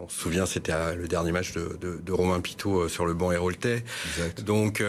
on 0.00 0.08
se 0.08 0.20
souvient, 0.20 0.46
c'était 0.46 0.72
le 0.96 1.06
dernier 1.06 1.30
match 1.30 1.52
de, 1.52 1.78
de, 1.80 2.12
Romain 2.12 2.40
Pitot 2.40 2.88
sur 2.88 3.06
le 3.06 3.14
banc 3.14 3.30
Héroltais. 3.30 3.84
Donc 4.44 4.82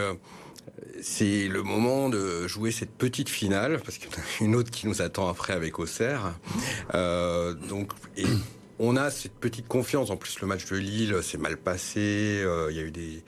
c'est 1.02 1.48
le 1.48 1.62
moment 1.62 2.08
de 2.08 2.46
jouer 2.46 2.70
cette 2.70 2.90
petite 2.90 3.28
finale, 3.28 3.80
parce 3.84 3.98
qu'il 3.98 4.10
y 4.10 4.14
en 4.14 4.18
a 4.18 4.44
une 4.44 4.56
autre 4.56 4.70
qui 4.70 4.86
nous 4.86 5.02
attend 5.02 5.28
après 5.28 5.52
avec 5.52 5.78
Auxerre. 5.78 6.34
Euh, 6.94 7.54
donc, 7.54 7.92
et 8.16 8.24
on 8.78 8.96
a 8.96 9.10
cette 9.10 9.34
petite 9.34 9.68
confiance. 9.68 10.10
En 10.10 10.16
plus, 10.16 10.40
le 10.40 10.46
match 10.46 10.66
de 10.66 10.76
Lille 10.76 11.22
s'est 11.22 11.38
mal 11.38 11.56
passé. 11.56 12.42
Euh, 12.44 12.68
il 12.70 12.76
y 12.76 12.80
a 12.80 12.82
eu 12.82 12.90
des, 12.90 13.22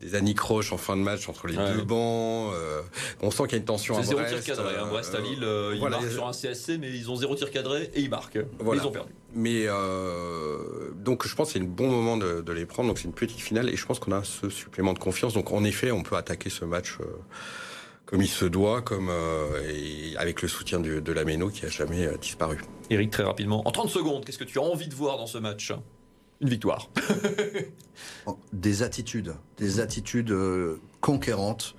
des 0.00 0.14
anicroches 0.14 0.72
en 0.72 0.76
fin 0.76 0.96
de 0.96 1.02
match 1.02 1.28
entre 1.28 1.46
les 1.46 1.56
deux 1.56 1.82
bancs. 1.82 2.52
Euh, 2.54 2.82
on 3.22 3.30
sent 3.30 3.44
qu'il 3.44 3.52
y 3.52 3.54
a 3.54 3.58
une 3.58 3.64
tension 3.64 3.94
à 3.94 3.98
Brest. 3.98 4.10
zéro 4.10 4.24
tir 4.24 4.44
cadré. 4.44 4.74
Hein. 4.76 4.86
Brest 4.88 5.14
à 5.14 5.20
Lille, 5.20 5.42
euh, 5.42 5.74
ils 5.74 5.80
marquent 5.80 6.10
sur 6.10 6.26
un 6.26 6.32
CSC, 6.32 6.78
mais 6.78 6.90
ils 6.90 7.10
ont 7.10 7.16
zéro 7.16 7.34
tir 7.34 7.50
cadré 7.50 7.90
et 7.94 8.00
ils 8.00 8.10
marquent. 8.10 8.38
ils 8.60 8.86
ont 8.86 8.90
perdu. 8.90 9.12
Mais 9.34 9.66
donc 10.96 11.26
je 11.26 11.34
pense 11.34 11.48
que 11.48 11.52
c'est 11.54 11.58
le 11.58 11.66
bon 11.66 11.88
moment 11.88 12.16
de, 12.16 12.40
de, 12.40 12.52
les 12.52 12.66
prendre. 12.66 12.88
Donc 12.88 12.98
c'est 12.98 13.04
une 13.04 13.12
petite 13.12 13.40
finale 13.40 13.68
et 13.68 13.76
je 13.76 13.86
pense 13.86 13.98
qu'on 13.98 14.12
a 14.12 14.22
ce 14.24 14.48
supplément 14.50 14.92
de 14.92 14.98
confiance. 14.98 15.34
Donc 15.34 15.52
en 15.52 15.64
effet, 15.64 15.90
on 15.90 16.02
peut 16.02 16.16
attaquer 16.16 16.50
ce 16.50 16.64
match 16.64 16.98
comme 18.06 18.20
il 18.20 18.28
se 18.28 18.44
doit, 18.44 18.82
comme 18.82 19.10
et 19.66 20.16
avec 20.16 20.42
le 20.42 20.48
soutien 20.48 20.80
de, 20.80 21.00
de 21.00 21.12
la 21.12 21.24
Méno 21.24 21.48
qui 21.48 21.64
a 21.64 21.68
jamais 21.68 22.08
disparu. 22.20 22.58
Eric, 22.90 23.10
très 23.10 23.22
rapidement, 23.22 23.66
en 23.66 23.70
30 23.70 23.88
secondes, 23.88 24.24
qu'est-ce 24.24 24.38
que 24.38 24.44
tu 24.44 24.58
as 24.58 24.62
envie 24.62 24.88
de 24.88 24.94
voir 24.94 25.16
dans 25.16 25.26
ce 25.26 25.38
match? 25.38 25.72
Une 26.40 26.48
victoire. 26.48 26.90
des 28.52 28.82
attitudes, 28.82 29.34
des 29.56 29.80
attitudes 29.80 30.30
euh, 30.30 30.80
conquérantes, 31.00 31.74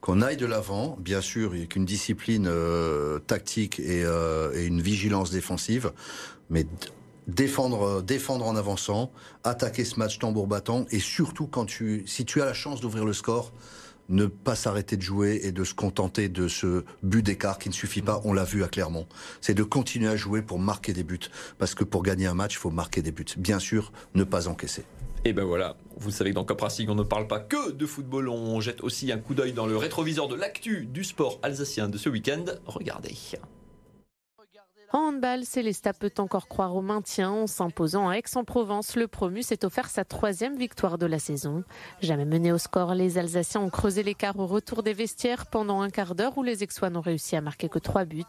qu'on 0.00 0.22
aille 0.22 0.36
de 0.36 0.46
l'avant, 0.46 0.96
bien 0.98 1.20
sûr, 1.20 1.54
il 1.54 1.58
n'y 1.58 1.64
a 1.64 1.66
qu'une 1.66 1.84
discipline 1.84 2.46
euh, 2.48 3.18
tactique 3.18 3.80
euh, 3.80 4.52
et, 4.54 4.64
une 4.64 4.80
vigilance 4.80 5.30
défensive, 5.30 5.92
mais 6.48 6.66
défendre, 7.26 8.02
défendre 8.02 8.46
en 8.46 8.56
avançant, 8.56 9.12
attaquer 9.44 9.84
ce 9.84 9.98
match 9.98 10.18
tambour 10.18 10.46
battant, 10.46 10.86
et 10.90 11.00
surtout 11.00 11.46
quand 11.46 11.66
tu, 11.66 12.04
si 12.06 12.24
tu 12.24 12.40
as 12.40 12.46
la 12.46 12.54
chance 12.54 12.80
d'ouvrir 12.80 13.04
le 13.04 13.12
score, 13.12 13.52
ne 14.10 14.26
pas 14.26 14.54
s'arrêter 14.54 14.96
de 14.96 15.02
jouer 15.02 15.40
et 15.44 15.52
de 15.52 15.64
se 15.64 15.72
contenter 15.72 16.28
de 16.28 16.48
ce 16.48 16.84
but 17.02 17.22
d'écart 17.24 17.58
qui 17.58 17.68
ne 17.68 17.74
suffit 17.74 18.02
pas, 18.02 18.20
on 18.24 18.32
l'a 18.32 18.44
vu 18.44 18.62
à 18.62 18.68
Clermont. 18.68 19.06
C'est 19.40 19.54
de 19.54 19.62
continuer 19.62 20.08
à 20.08 20.16
jouer 20.16 20.42
pour 20.42 20.58
marquer 20.58 20.92
des 20.92 21.04
buts. 21.04 21.18
Parce 21.58 21.74
que 21.74 21.84
pour 21.84 22.02
gagner 22.02 22.26
un 22.26 22.34
match, 22.34 22.54
il 22.54 22.58
faut 22.58 22.70
marquer 22.70 23.02
des 23.02 23.12
buts. 23.12 23.24
Bien 23.38 23.58
sûr, 23.58 23.92
ne 24.14 24.24
pas 24.24 24.48
encaisser. 24.48 24.84
Et 25.24 25.32
ben 25.32 25.44
voilà, 25.44 25.76
vous 25.98 26.10
savez 26.10 26.30
que 26.30 26.34
dans 26.36 26.44
Cop 26.44 26.60
Racing, 26.60 26.88
on 26.88 26.94
ne 26.94 27.02
parle 27.02 27.26
pas 27.26 27.40
que 27.40 27.72
de 27.72 27.86
football, 27.86 28.28
on 28.28 28.60
jette 28.60 28.82
aussi 28.82 29.12
un 29.12 29.18
coup 29.18 29.34
d'œil 29.34 29.52
dans 29.52 29.66
le 29.66 29.76
rétroviseur 29.76 30.28
de 30.28 30.34
l'actu 30.34 30.86
du 30.86 31.04
sport 31.04 31.38
alsacien 31.42 31.88
de 31.88 31.98
ce 31.98 32.08
week-end. 32.08 32.44
Regardez. 32.66 33.14
En 34.92 35.10
handball, 35.10 35.44
Célesta 35.44 35.92
peut 35.92 36.12
encore 36.18 36.48
croire 36.48 36.74
au 36.74 36.82
maintien 36.82 37.30
en 37.30 37.46
s'imposant 37.46 38.08
à 38.08 38.14
Aix-en-Provence. 38.14 38.96
Le 38.96 39.06
promu 39.06 39.40
s'est 39.40 39.64
offert 39.64 39.88
sa 39.88 40.04
troisième 40.04 40.56
victoire 40.56 40.98
de 40.98 41.06
la 41.06 41.20
saison. 41.20 41.62
Jamais 42.00 42.24
mené 42.24 42.50
au 42.50 42.58
score, 42.58 42.94
les 42.94 43.16
Alsaciens 43.16 43.60
ont 43.60 43.70
creusé 43.70 44.02
l'écart 44.02 44.36
au 44.40 44.48
retour 44.48 44.82
des 44.82 44.92
vestiaires 44.92 45.46
pendant 45.46 45.80
un 45.80 45.90
quart 45.90 46.16
d'heure 46.16 46.36
où 46.36 46.42
les 46.42 46.64
Aixois 46.64 46.90
n'ont 46.90 47.02
réussi 47.02 47.36
à 47.36 47.40
marquer 47.40 47.68
que 47.68 47.78
trois 47.78 48.04
buts. 48.04 48.24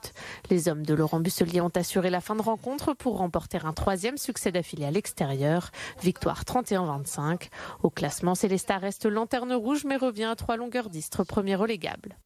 Les 0.52 0.69
hommes 0.69 0.86
de 0.86 0.93
Laurent 0.93 1.19
Busselier 1.19 1.62
ont 1.62 1.71
assuré 1.74 2.12
la 2.12 2.21
fin 2.21 2.36
de 2.36 2.43
rencontre 2.43 2.93
pour 2.93 3.17
remporter 3.17 3.58
un 3.63 3.74
troisième 3.74 4.17
succès 4.17 4.52
d'affilée 4.52 4.86
à 4.86 4.91
l'extérieur. 4.91 5.71
Victoire 6.04 6.43
31-25. 6.43 7.50
Au 7.82 7.89
classement, 7.89 8.36
Célesta 8.36 8.78
reste 8.78 9.08
lanterne 9.08 9.54
rouge 9.54 9.84
mais 9.84 9.97
revient 9.97 10.26
à 10.26 10.36
trois 10.36 10.58
longueurs 10.58 10.91
d'istre, 10.91 11.24
premier 11.24 11.56
relégable. 11.56 12.17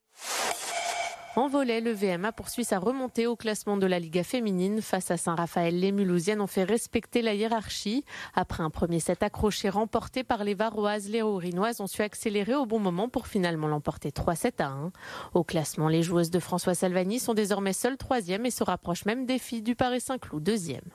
En 1.37 1.49
volet, 1.49 1.81
le 1.81 1.91
VMA 1.91 2.31
poursuit 2.31 2.63
sa 2.63 2.79
remontée 2.79 3.27
au 3.27 3.35
classement 3.35 3.75
de 3.75 3.85
la 3.85 3.99
Liga 3.99 4.23
féminine. 4.23 4.81
Face 4.81 5.11
à 5.11 5.17
Saint-Raphaël, 5.17 5.77
les 5.77 5.91
Mulhousiennes 5.91 6.39
ont 6.39 6.47
fait 6.47 6.63
respecter 6.63 7.21
la 7.21 7.33
hiérarchie. 7.33 8.05
Après 8.35 8.63
un 8.63 8.69
premier 8.69 9.01
set 9.01 9.21
accroché 9.21 9.67
remporté 9.67 10.23
par 10.23 10.45
les 10.45 10.53
Varoises, 10.53 11.09
les 11.09 11.21
Aurinoises 11.21 11.81
ont 11.81 11.87
su 11.87 12.01
accélérer 12.03 12.55
au 12.55 12.65
bon 12.65 12.79
moment 12.79 13.09
pour 13.09 13.27
finalement 13.27 13.67
l'emporter 13.67 14.11
3-7 14.11 14.63
à 14.63 14.67
1. 14.67 14.91
Au 15.33 15.43
classement, 15.43 15.89
les 15.89 16.03
joueuses 16.03 16.31
de 16.31 16.39
François 16.39 16.73
Salvani 16.73 17.19
sont 17.19 17.33
désormais 17.33 17.73
seules 17.73 17.97
troisième 17.97 18.45
et 18.45 18.51
se 18.51 18.63
rapprochent 18.63 19.05
même 19.05 19.25
des 19.25 19.37
filles 19.37 19.61
du 19.61 19.75
Paris 19.75 19.99
Saint-Cloud 19.99 20.41
deuxième. 20.41 20.85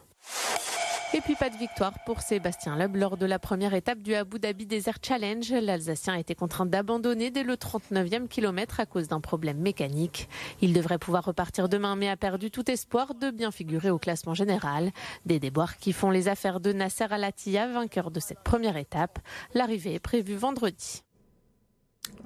Et 1.13 1.21
puis 1.21 1.35
pas 1.35 1.51
de 1.51 1.57
victoire 1.57 1.93
pour 2.07 2.21
Sébastien 2.21 2.77
Loeb 2.77 2.95
lors 2.95 3.17
de 3.17 3.27
la 3.27 3.41
première 3.41 3.75
étape 3.75 3.99
du 3.99 4.15
Abu 4.15 4.39
Dhabi 4.39 4.65
Desert 4.65 4.99
Challenge. 5.03 5.51
L'Alsacien 5.51 6.15
a 6.15 6.21
été 6.21 6.37
contraint 6.37 6.67
d'abandonner 6.67 7.33
dès 7.33 7.43
le 7.43 7.55
39e 7.55 8.29
kilomètre 8.29 8.79
à 8.79 8.87
cause 8.87 9.09
d'un 9.09 9.21
problème 9.21 9.59
mécanique. 9.59 10.29
Il 10.61 10.73
devrait 10.73 10.99
pouvoir 10.99 11.25
repartir 11.25 11.69
demain 11.69 11.97
mais 11.97 12.09
a 12.09 12.17
perdu 12.17 12.53
tout 12.53 12.71
espoir 12.71 13.17
de 13.17 13.33
bien 13.33 13.51
figurer 13.51 13.91
au 13.91 13.99
classement 13.99 14.35
général. 14.35 14.93
Des 15.27 15.41
déboires 15.41 15.79
qui 15.79 15.93
font 15.93 16.11
les 16.11 16.29
affaires 16.29 16.61
de 16.61 16.73
Nasser 16.73 17.07
Al-Attiyah, 17.11 17.67
vainqueur 17.67 18.13
de 18.13 18.21
cette 18.21 18.45
première 18.45 18.77
étape. 18.77 19.19
L'arrivée 19.53 19.95
est 19.95 19.99
prévue 19.99 20.37
vendredi. 20.37 21.03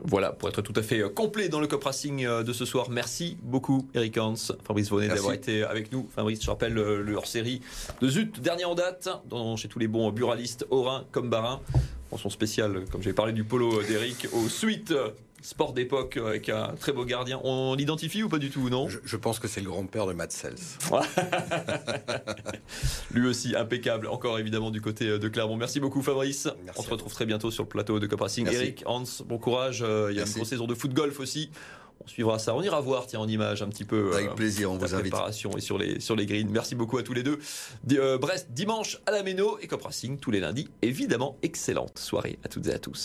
Voilà, 0.06 0.32
pour 0.32 0.50
être 0.50 0.60
tout 0.60 0.74
à 0.76 0.82
fait 0.82 1.00
euh, 1.00 1.08
complet 1.08 1.48
dans 1.48 1.60
le 1.60 1.66
Cop 1.66 1.82
Racing 1.82 2.26
euh, 2.26 2.42
de 2.42 2.52
ce 2.52 2.66
soir. 2.66 2.90
Merci 2.90 3.38
beaucoup, 3.42 3.88
Eric 3.94 4.18
Hans, 4.18 4.34
Fabrice 4.62 4.90
Vonnet 4.90 5.08
d'avoir 5.08 5.32
été 5.32 5.62
avec 5.62 5.92
nous. 5.92 6.06
Fabrice, 6.14 6.42
je 6.44 6.50
rappelle 6.50 6.76
euh, 6.76 7.02
le 7.02 7.14
hors-série 7.14 7.62
de 8.02 8.08
Zut, 8.08 8.40
dernier 8.40 8.66
en 8.66 8.74
date, 8.74 9.08
dans, 9.30 9.56
chez 9.56 9.68
tous 9.68 9.78
les 9.78 9.88
bons 9.88 10.10
buralistes, 10.10 10.66
Orin 10.70 11.04
comme 11.10 11.30
Barin. 11.30 11.60
Mention 12.12 12.28
spéciale, 12.28 12.84
comme 12.92 13.02
j'ai 13.02 13.14
parlé 13.14 13.32
du 13.32 13.44
polo 13.44 13.82
d'Eric, 13.82 14.28
aux 14.34 14.48
suites 14.50 14.92
sport 15.44 15.74
d'époque 15.74 16.16
avec 16.16 16.48
un 16.48 16.74
très 16.80 16.92
beau 16.92 17.04
gardien. 17.04 17.38
On 17.44 17.74
l'identifie 17.74 18.22
ou 18.22 18.28
pas 18.28 18.38
du 18.38 18.50
tout, 18.50 18.70
non 18.70 18.88
je, 18.88 19.16
pense 19.16 19.38
que 19.38 19.46
c'est 19.46 19.60
le 19.60 19.68
grand-père 19.68 20.06
de 20.06 20.14
Matt 20.14 20.32
Sells. 20.32 20.54
Lui 23.12 23.28
aussi 23.28 23.54
impeccable, 23.54 24.06
encore 24.06 24.38
évidemment 24.38 24.70
du 24.70 24.80
côté 24.80 25.18
de 25.18 25.28
Clermont. 25.28 25.56
Merci 25.56 25.80
beaucoup 25.80 26.02
Fabrice. 26.02 26.48
on 26.76 26.82
se 26.82 26.90
retrouve 26.90 27.12
très 27.12 27.26
bientôt 27.26 27.50
sur 27.50 27.64
le 27.64 27.68
plateau 27.68 28.00
de 28.00 28.06
Cop 28.06 28.22
Racing. 28.22 28.48
Eric, 28.50 28.82
Hans, 28.86 29.04
bon 29.26 29.38
courage. 29.38 29.82
Euh, 29.86 30.08
il 30.10 30.16
y 30.16 30.20
a 30.20 30.24
une 30.24 30.32
grosse 30.32 30.48
saison 30.48 30.66
de 30.66 30.74
foot 30.74 30.92
golf 30.94 31.20
aussi. 31.20 31.50
On 32.00 32.08
suivra 32.08 32.38
ça. 32.38 32.54
On 32.54 32.62
ira 32.62 32.80
voir, 32.80 33.06
tiens, 33.06 33.20
en 33.20 33.28
image 33.28 33.62
un 33.62 33.68
petit 33.68 33.84
peu. 33.84 34.12
Avec 34.14 34.30
euh, 34.30 34.34
plaisir, 34.34 34.70
on 34.70 34.76
vous 34.76 34.94
invite. 34.94 35.10
préparation 35.10 35.56
et 35.56 35.60
sur 35.60 35.78
les, 35.78 36.00
sur 36.00 36.16
les 36.16 36.26
greens. 36.26 36.50
Merci 36.50 36.74
beaucoup 36.74 36.98
à 36.98 37.02
tous 37.02 37.14
les 37.14 37.22
deux. 37.22 37.38
Euh, 37.92 38.18
Brest, 38.18 38.48
dimanche 38.50 38.98
à 39.06 39.10
la 39.10 39.22
Méno 39.22 39.58
et 39.60 39.66
Cop 39.66 39.82
Racing 39.82 40.18
tous 40.18 40.30
les 40.30 40.40
lundis. 40.40 40.68
Évidemment, 40.82 41.38
excellente 41.42 41.98
soirée 41.98 42.38
à 42.44 42.48
toutes 42.48 42.66
et 42.66 42.74
à 42.74 42.78
tous. 42.78 43.02